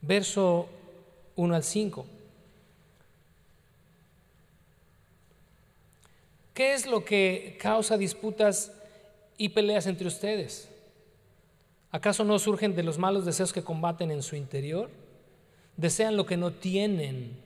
[0.00, 0.68] verso
[1.36, 2.06] 1 al 5.
[6.54, 8.72] ¿Qué es lo que causa disputas
[9.36, 10.68] y peleas entre ustedes?
[11.90, 14.90] ¿Acaso no surgen de los malos deseos que combaten en su interior?
[15.78, 17.38] Desean lo que no tienen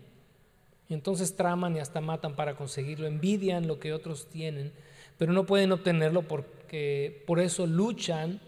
[0.88, 4.72] y entonces traman y hasta matan para conseguirlo, envidian lo que otros tienen,
[5.18, 8.40] pero no pueden obtenerlo porque por eso luchan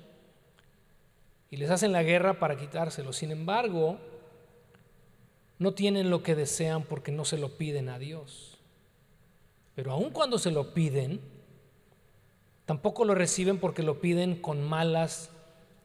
[1.51, 3.13] y les hacen la guerra para quitárselo.
[3.13, 3.99] Sin embargo,
[5.59, 8.59] no tienen lo que desean porque no se lo piden a Dios.
[9.75, 11.21] Pero aun cuando se lo piden,
[12.65, 15.31] tampoco lo reciben porque lo piden con malas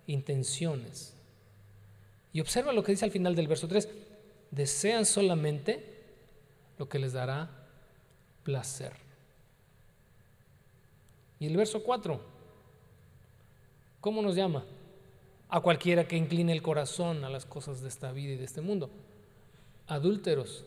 [0.07, 1.18] intenciones.
[2.31, 3.89] Y observa lo que dice al final del verso 3.
[4.51, 5.83] Desean solamente
[6.77, 7.49] lo que les dará
[8.43, 8.93] placer.
[11.39, 12.19] Y el verso 4,
[14.01, 14.65] ¿cómo nos llama?
[15.49, 18.61] A cualquiera que incline el corazón a las cosas de esta vida y de este
[18.61, 18.89] mundo.
[19.87, 20.65] Adúlteros.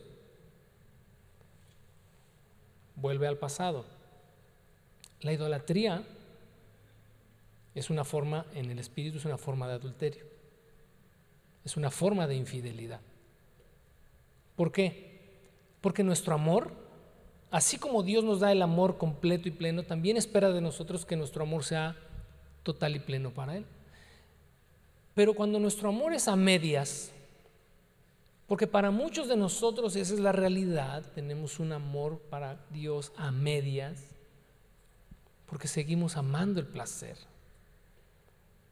[2.95, 3.85] Vuelve al pasado.
[5.21, 6.03] La idolatría
[7.75, 10.32] es una forma, en el espíritu es una forma de adulterio.
[11.65, 13.01] Es una forma de infidelidad.
[14.55, 15.21] ¿Por qué?
[15.81, 16.71] Porque nuestro amor,
[17.51, 21.15] así como Dios nos da el amor completo y pleno, también espera de nosotros que
[21.15, 21.95] nuestro amor sea
[22.63, 23.65] total y pleno para Él.
[25.15, 27.11] Pero cuando nuestro amor es a medias,
[28.47, 33.31] porque para muchos de nosotros esa es la realidad, tenemos un amor para Dios a
[33.31, 34.03] medias,
[35.45, 37.17] porque seguimos amando el placer,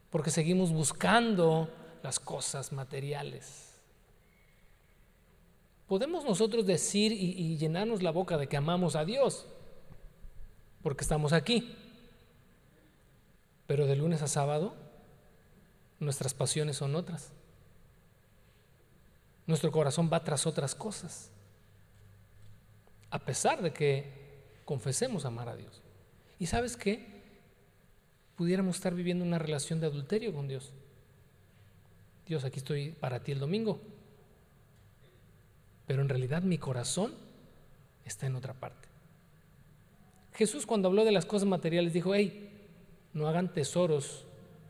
[0.10, 1.70] porque seguimos buscando
[2.04, 3.72] las cosas materiales.
[5.88, 9.46] Podemos nosotros decir y, llenarnos la boca de que amamos a Dios,
[10.82, 11.76] porque estamos aquí.
[13.68, 14.74] Pero de lunes a sábado,
[16.00, 17.34] nuestras pasiones son otras.
[19.46, 21.30] Nuestro corazón va tras otras cosas.
[23.10, 25.82] A pesar de que confesemos amar a Dios.
[26.40, 27.22] ¿Y sabes qué?
[28.38, 30.72] Pudiéramos estar viviendo una relación de adulterio con Dios.
[32.32, 33.82] Dios, aquí estoy para ti el domingo.
[35.86, 37.14] Pero en realidad mi corazón
[38.06, 38.88] está en otra parte.
[40.32, 42.50] Jesús cuando habló de las cosas materiales dijo, hey,
[43.12, 44.24] no hagan tesoros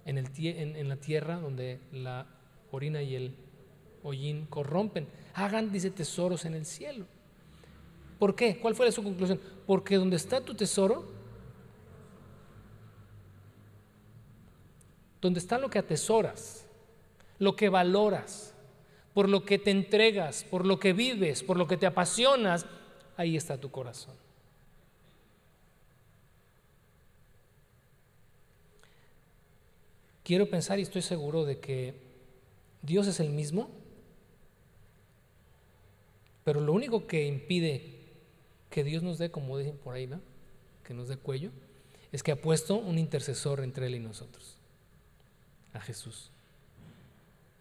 [0.05, 2.25] en, el, en, la tierra donde la
[2.71, 3.35] orina y el
[4.01, 5.05] hollín corrompen.
[5.35, 7.05] Hagan, dice, tesoros en el cielo.
[8.17, 8.57] ¿Por qué?
[8.57, 9.39] ¿Cuál fue su conclusión?
[9.67, 11.05] Porque donde está tu tesoro,
[15.21, 16.60] donde está lo que atesoras,
[17.41, 18.53] lo que valoras,
[19.15, 22.67] por lo que te entregas, por lo que vives, por lo que te apasionas,
[23.17, 24.13] ahí está tu corazón.
[30.23, 31.95] Quiero pensar y estoy seguro de que
[32.83, 33.71] Dios es el mismo,
[36.43, 38.01] pero lo único que impide
[38.69, 40.21] que Dios nos dé, como dicen por ahí, ¿no?
[40.83, 41.49] que nos dé cuello,
[42.11, 44.57] es que ha puesto un intercesor entre Él y nosotros,
[45.73, 46.30] a Jesús.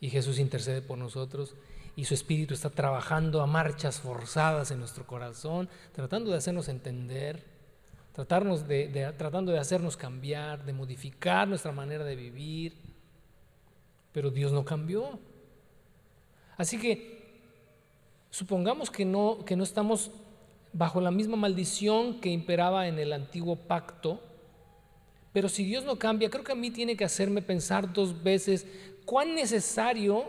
[0.00, 1.54] Y Jesús intercede por nosotros
[1.96, 7.44] y su Espíritu está trabajando a marchas forzadas en nuestro corazón, tratando de hacernos entender,
[8.12, 12.74] tratarnos de, tratando de hacernos cambiar, de modificar nuestra manera de vivir.
[14.12, 15.18] Pero Dios no cambió.
[16.56, 17.40] Así que
[18.30, 20.10] supongamos que no, que no estamos
[20.72, 24.20] bajo la misma maldición que imperaba en el antiguo pacto,
[25.32, 28.66] pero si Dios no cambia, creo que a mí tiene que hacerme pensar dos veces
[29.04, 30.24] cuán necesario,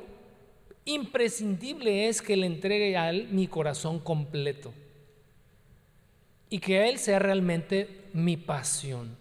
[0.86, 4.74] imprescindible es que le entregue a Él mi corazón completo
[6.50, 9.16] y que Él sea realmente mi pasión.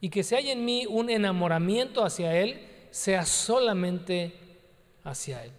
[0.00, 4.34] Y que si hay en mí un enamoramiento hacia Él, sea solamente
[5.04, 5.52] hacia Él.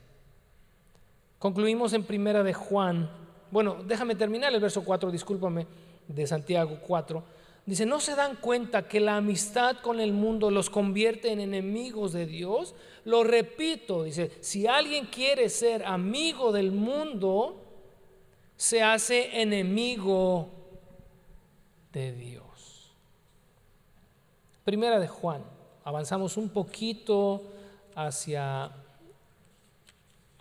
[1.39, 3.09] Concluimos en primera de Juan.
[3.51, 5.67] Bueno, déjame terminar el verso 4, discúlpame,
[6.07, 7.23] de Santiago 4.
[7.65, 12.11] Dice, ¿no se dan cuenta que la amistad con el mundo los convierte en enemigos
[12.11, 12.75] de Dios?
[13.05, 17.63] Lo repito, dice, si alguien quiere ser amigo del mundo,
[18.57, 20.49] se hace enemigo
[21.93, 22.43] de Dios.
[24.65, 25.43] Primera de Juan,
[25.85, 27.43] avanzamos un poquito
[27.95, 28.71] hacia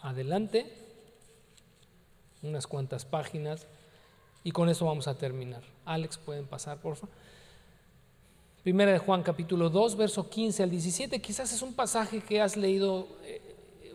[0.01, 0.73] adelante,
[2.43, 3.69] unas cuantas páginas,
[4.43, 5.72] y con eso vamos a terminar.
[5.85, 7.15] Alex, pueden pasar, por favor.
[8.63, 12.57] Primera de Juan capítulo 2, verso 15 al 17, quizás es un pasaje que has
[12.57, 13.41] leído eh,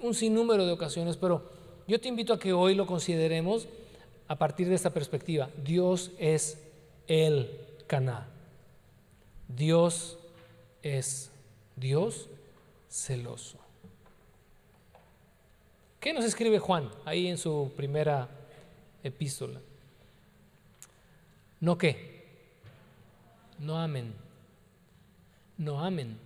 [0.02, 1.50] un sinnúmero de ocasiones, pero
[1.88, 3.68] yo te invito a que hoy lo consideremos
[4.28, 5.50] a partir de esta perspectiva.
[5.64, 6.62] Dios es
[7.08, 7.50] el
[7.88, 8.28] Caná.
[9.48, 10.18] Dios
[10.84, 11.32] es
[11.78, 12.28] Dios
[12.90, 13.58] celoso.
[16.02, 18.28] ¿Qué nos escribe Juan ahí en su primera
[19.02, 19.62] epístola?
[21.60, 22.26] No qué.
[23.60, 24.14] No amen.
[25.58, 26.18] No amen.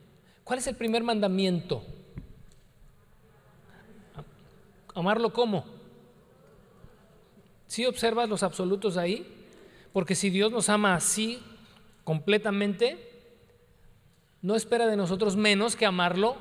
[0.43, 1.83] ¿Cuál es el primer mandamiento?
[4.93, 5.65] Amarlo cómo?
[7.67, 9.25] Si observas los absolutos ahí?
[9.93, 11.41] Porque si Dios nos ama así,
[12.03, 13.09] completamente,
[14.41, 16.35] no espera de nosotros menos que amarlo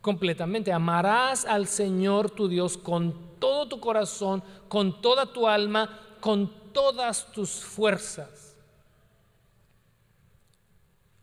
[0.00, 0.72] completamente.
[0.72, 7.32] Amarás al Señor tu Dios con todo tu corazón, con toda tu alma, con todas
[7.32, 8.54] tus fuerzas.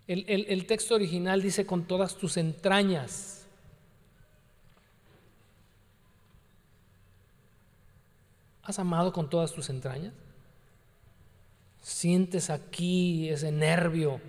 [0.08, 3.46] El, el texto original dice con todas tus entrañas.
[8.64, 10.14] ¿Has amado con todas tus entrañas?
[11.84, 14.20] ¿Sientes aquí ese nervio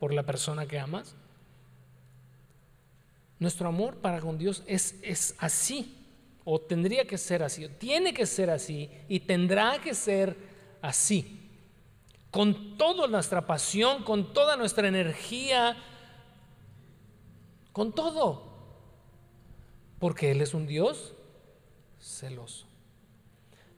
[0.00, 1.14] por la persona que amas?
[3.38, 5.96] Nuestro amor para con Dios es, es así,
[6.44, 10.53] o tendría que ser así, o tiene que ser así, y tendrá que ser
[10.84, 11.40] así.
[12.30, 15.76] Con toda nuestra pasión, con toda nuestra energía,
[17.72, 18.52] con todo.
[19.98, 21.14] Porque Él es un Dios
[22.00, 22.66] celoso.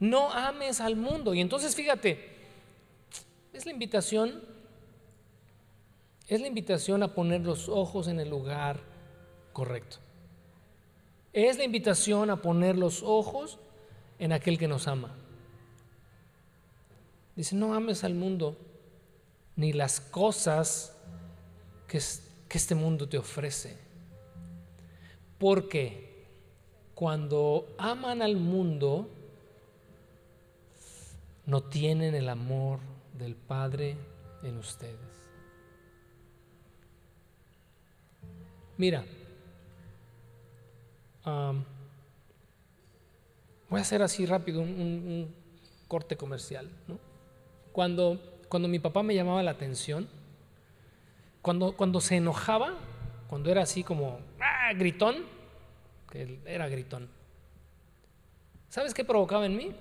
[0.01, 1.33] No ames al mundo.
[1.33, 2.37] Y entonces fíjate,
[3.53, 4.43] es la invitación,
[6.27, 8.81] es la invitación a poner los ojos en el lugar
[9.53, 9.99] correcto.
[11.33, 13.59] Es la invitación a poner los ojos
[14.19, 15.15] en aquel que nos ama.
[17.37, 18.57] Dice, no ames al mundo
[19.55, 20.97] ni las cosas
[21.87, 22.01] que,
[22.49, 23.77] que este mundo te ofrece.
[25.39, 26.25] Porque
[26.95, 29.09] cuando aman al mundo,
[31.45, 32.81] no tienen el amor
[33.19, 33.97] del Padre
[34.43, 34.97] en ustedes.
[38.79, 39.05] Mira,
[43.71, 45.35] voy a hacer así rápido un,
[45.89, 46.69] corte comercial.
[47.77, 48.19] Cuando,
[48.49, 50.09] cuando mi papá me llamaba la atención,
[51.43, 52.73] cuando, cuando se enojaba,
[53.29, 54.73] cuando era así como ¡ah!
[54.73, 55.17] gritón,
[56.11, 57.11] que él era gritón,
[58.71, 59.73] ¿sabes qué provocaba en mí?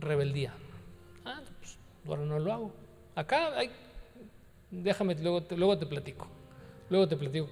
[0.00, 0.54] Rebeldía.
[1.26, 1.76] Ah, pues,
[2.06, 2.72] ahora no lo hago.
[3.14, 3.52] Acá
[4.70, 6.26] déjame, luego te, luego te platico.
[6.88, 7.50] Luego te platico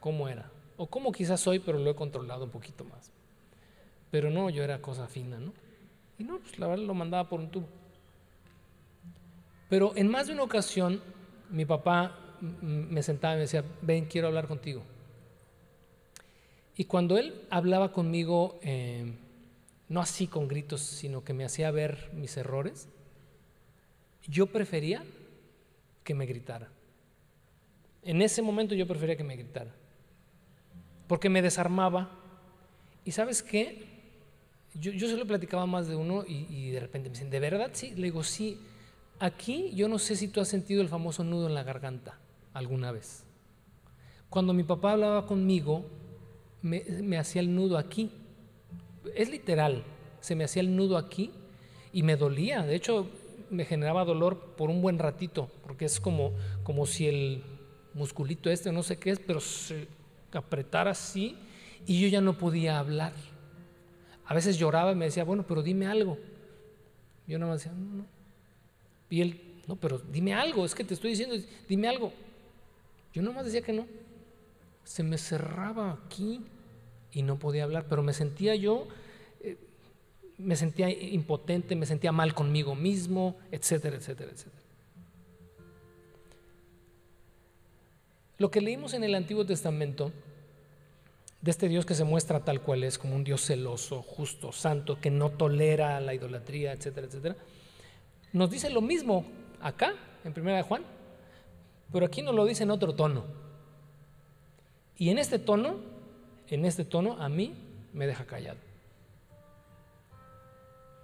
[0.00, 0.50] cómo era.
[0.78, 3.12] O cómo quizás soy, pero lo he controlado un poquito más.
[4.10, 5.52] Pero no, yo era cosa fina, ¿no?
[6.18, 7.83] Y no, pues la verdad lo mandaba por un tubo.
[9.74, 11.02] Pero en más de una ocasión,
[11.50, 14.84] mi papá me sentaba y me decía, ven, quiero hablar contigo.
[16.76, 19.14] Y cuando él hablaba conmigo, eh,
[19.88, 22.88] no así con gritos, sino que me hacía ver mis errores,
[24.28, 25.02] yo prefería
[26.04, 26.70] que me gritara.
[28.04, 29.74] En ese momento yo prefería que me gritara,
[31.08, 32.16] porque me desarmaba.
[33.04, 33.86] ¿Y sabes qué?
[34.74, 37.40] Yo, yo se lo platicaba más de uno y, y de repente me dicen, ¿de
[37.40, 37.70] verdad?
[37.72, 38.60] Sí, le digo, sí.
[39.18, 42.18] Aquí yo no sé si tú has sentido el famoso nudo en la garganta
[42.52, 43.24] alguna vez.
[44.28, 45.84] Cuando mi papá hablaba conmigo,
[46.62, 48.10] me, hacía el nudo aquí.
[49.14, 49.84] Es literal,
[50.20, 51.30] se me hacía el nudo aquí
[51.92, 52.62] y me dolía.
[52.62, 53.08] De hecho,
[53.50, 57.42] me generaba dolor por un buen ratito, porque es como, como si el
[57.92, 59.86] musculito este, no sé qué es, pero se
[60.32, 61.36] apretara así
[61.86, 63.12] y yo ya no podía hablar.
[64.26, 66.18] A veces lloraba y me decía, bueno, pero dime algo.
[67.26, 68.06] Yo nada más decía, no, no.
[69.14, 71.36] Y él, no, pero dime algo, es que te estoy diciendo,
[71.68, 72.12] dime algo.
[73.12, 73.86] Yo nada más decía que no.
[74.82, 76.40] Se me cerraba aquí
[77.12, 78.88] y no podía hablar, pero me sentía yo,
[79.40, 79.56] eh,
[80.36, 84.62] me sentía impotente, me sentía mal conmigo mismo, etcétera, etcétera, etcétera.
[88.38, 90.10] Lo que leímos en el Antiguo Testamento,
[91.40, 95.00] de este Dios que se muestra tal cual es, como un Dios celoso, justo, santo,
[95.00, 97.36] que no tolera la idolatría, etcétera, etcétera,
[98.34, 99.24] nos dice lo mismo
[99.62, 100.82] acá, en Primera de Juan,
[101.92, 103.24] pero aquí nos lo dice en otro tono.
[104.98, 105.76] Y en este tono,
[106.48, 107.54] en este tono, a mí
[107.92, 108.58] me deja callado.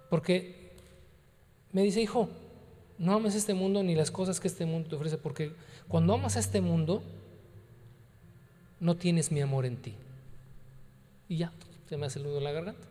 [0.09, 0.73] Porque
[1.71, 2.27] me dice, hijo,
[2.97, 5.53] no ames este mundo ni las cosas que este mundo te ofrece, porque
[5.87, 7.01] cuando amas a este mundo,
[8.81, 9.95] no tienes mi amor en ti.
[11.29, 11.53] Y ya,
[11.87, 12.87] se me hace el nudo en la garganta.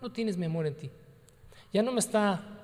[0.00, 0.90] No tienes mi amor en ti.
[1.74, 2.59] Ya no me está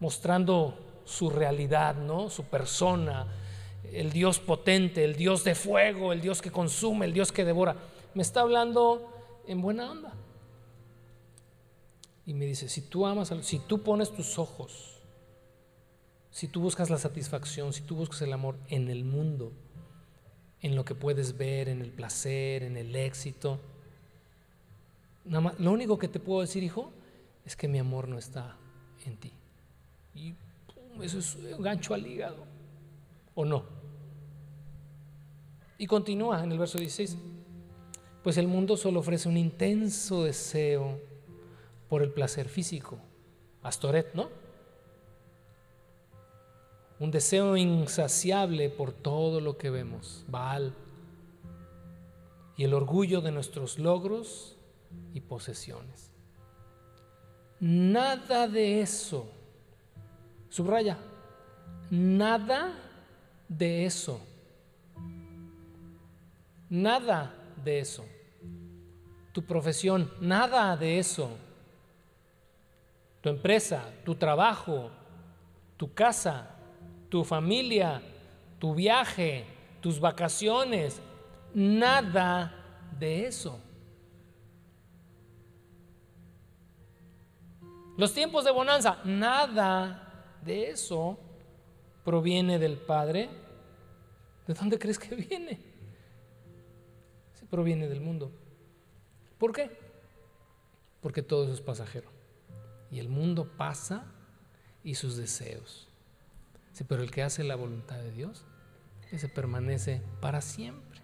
[0.00, 2.30] mostrando su realidad, ¿no?
[2.30, 3.26] Su persona,
[3.92, 7.76] el Dios potente, el Dios de fuego, el Dios que consume, el Dios que devora.
[8.14, 9.10] Me está hablando
[9.46, 10.12] en buena onda.
[12.26, 14.94] Y me dice, si tú amas, si tú pones tus ojos,
[16.30, 19.52] si tú buscas la satisfacción, si tú buscas el amor en el mundo,
[20.62, 23.60] en lo que puedes ver, en el placer, en el éxito.
[25.26, 26.90] Nada más, lo único que te puedo decir, hijo,
[27.44, 28.56] es que mi amor no está
[29.04, 29.32] en ti.
[30.14, 30.34] Y
[31.02, 32.44] eso es un gancho al hígado.
[33.34, 33.64] ¿O no?
[35.78, 37.16] Y continúa en el verso 16.
[38.22, 41.00] Pues el mundo solo ofrece un intenso deseo
[41.88, 42.98] por el placer físico.
[43.62, 44.28] Astoret, ¿no?
[47.00, 50.74] un deseo insaciable por todo lo que vemos, Baal,
[52.56, 54.56] y el orgullo de nuestros logros
[55.12, 56.12] y posesiones.
[57.58, 59.28] Nada de eso,
[60.54, 60.96] subraya,
[61.90, 62.72] nada
[63.48, 64.24] de eso,
[66.70, 67.34] nada
[67.64, 68.04] de eso,
[69.32, 71.36] tu profesión, nada de eso,
[73.20, 74.92] tu empresa, tu trabajo,
[75.76, 76.54] tu casa,
[77.08, 78.00] tu familia,
[78.60, 79.44] tu viaje,
[79.80, 81.02] tus vacaciones,
[81.52, 82.54] nada
[82.96, 83.58] de eso.
[87.96, 90.03] Los tiempos de bonanza, nada
[90.44, 91.18] de eso
[92.04, 93.28] proviene del Padre.
[94.46, 95.58] ¿De dónde crees que viene?
[97.34, 98.30] Se proviene del mundo.
[99.38, 99.70] ¿Por qué?
[101.00, 102.10] Porque todo eso es pasajero.
[102.90, 104.04] Y el mundo pasa
[104.82, 105.88] y sus deseos.
[106.72, 108.44] Sí, pero el que hace la voluntad de Dios,
[109.10, 111.00] ese permanece para siempre.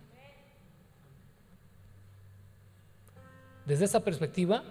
[3.67, 4.65] Desde esta perspectiva,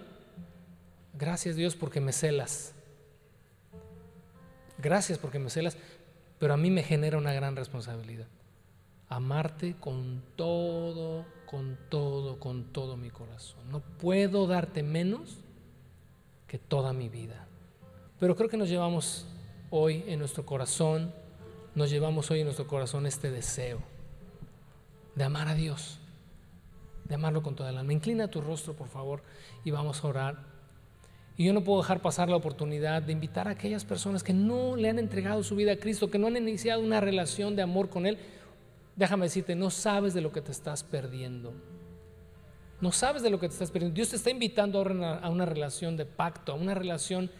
[1.14, 2.74] gracias Dios porque me celas.
[4.80, 5.76] Gracias porque me celas,
[6.38, 8.26] pero a mí me genera una gran responsabilidad.
[9.08, 13.70] Amarte con todo, con todo, con todo mi corazón.
[13.70, 15.38] No puedo darte menos
[16.46, 17.46] que toda mi vida.
[18.18, 19.26] Pero creo que nos llevamos
[19.70, 21.12] hoy en nuestro corazón,
[21.74, 23.80] nos llevamos hoy en nuestro corazón este deseo
[25.14, 25.98] de amar a Dios,
[27.04, 27.92] de amarlo con toda el alma.
[27.92, 29.22] Inclina tu rostro, por favor,
[29.64, 30.38] y vamos a orar.
[31.40, 34.76] Y yo no puedo dejar pasar la oportunidad de invitar a aquellas personas que no
[34.76, 37.88] le han entregado su vida a Cristo, que no han iniciado una relación de amor
[37.88, 38.18] con Él.
[38.94, 41.54] Déjame decirte, no sabes de lo que te estás perdiendo.
[42.82, 43.94] No sabes de lo que te estás perdiendo.
[43.94, 47.30] Dios te está invitando ahora a una relación de pacto, a una relación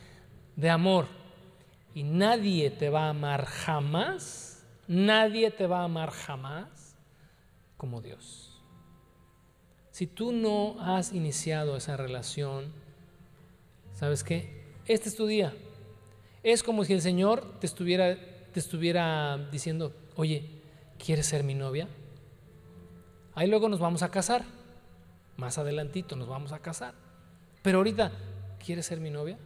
[0.56, 1.04] de amor.
[1.94, 6.96] Y nadie te va a amar jamás, nadie te va a amar jamás
[7.76, 8.62] como Dios.
[9.90, 12.79] Si tú no has iniciado esa relación,
[14.00, 14.48] ¿sabes qué?
[14.86, 15.54] Este es tu día.
[16.42, 18.16] Es como si el Señor te estuviera,
[18.50, 20.48] te estuviera diciendo, oye,
[20.98, 21.86] ¿quieres ser mi novia?
[23.34, 24.42] Ahí luego nos vamos a casar.
[25.36, 26.94] Más adelantito nos vamos a casar.
[27.60, 28.10] Pero ahorita,
[28.64, 29.36] ¿quieres ser mi novia?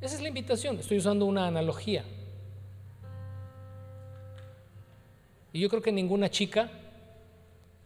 [0.00, 2.04] Esa es la invitación, estoy usando una analogía.
[5.52, 6.72] Y yo creo que ninguna chica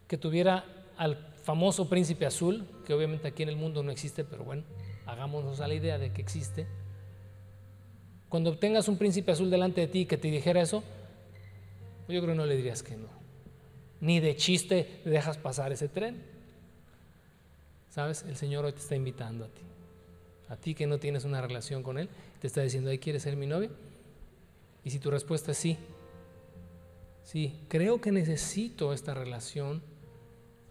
[0.09, 0.65] que tuviera
[0.97, 4.63] al famoso príncipe azul, que obviamente aquí en el mundo no existe, pero bueno,
[5.07, 6.67] hagámonos a la idea de que existe.
[8.29, 10.83] Cuando tengas un príncipe azul delante de ti que te dijera eso,
[12.09, 13.09] yo creo que no le dirías que no.
[14.01, 16.23] Ni de chiste dejas pasar ese tren.
[17.89, 18.25] ¿Sabes?
[18.29, 19.63] El Señor hoy te está invitando a ti.
[20.49, 22.09] A ti que no tienes una relación con Él,
[22.41, 23.71] te está diciendo, ¿ahí quieres ser mi novia?
[24.85, 25.79] Y si tu respuesta es sí,
[27.23, 29.83] sí, creo que necesito esta relación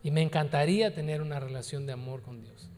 [0.04, 2.70] y me encantaría tener una relación de amor con Dios.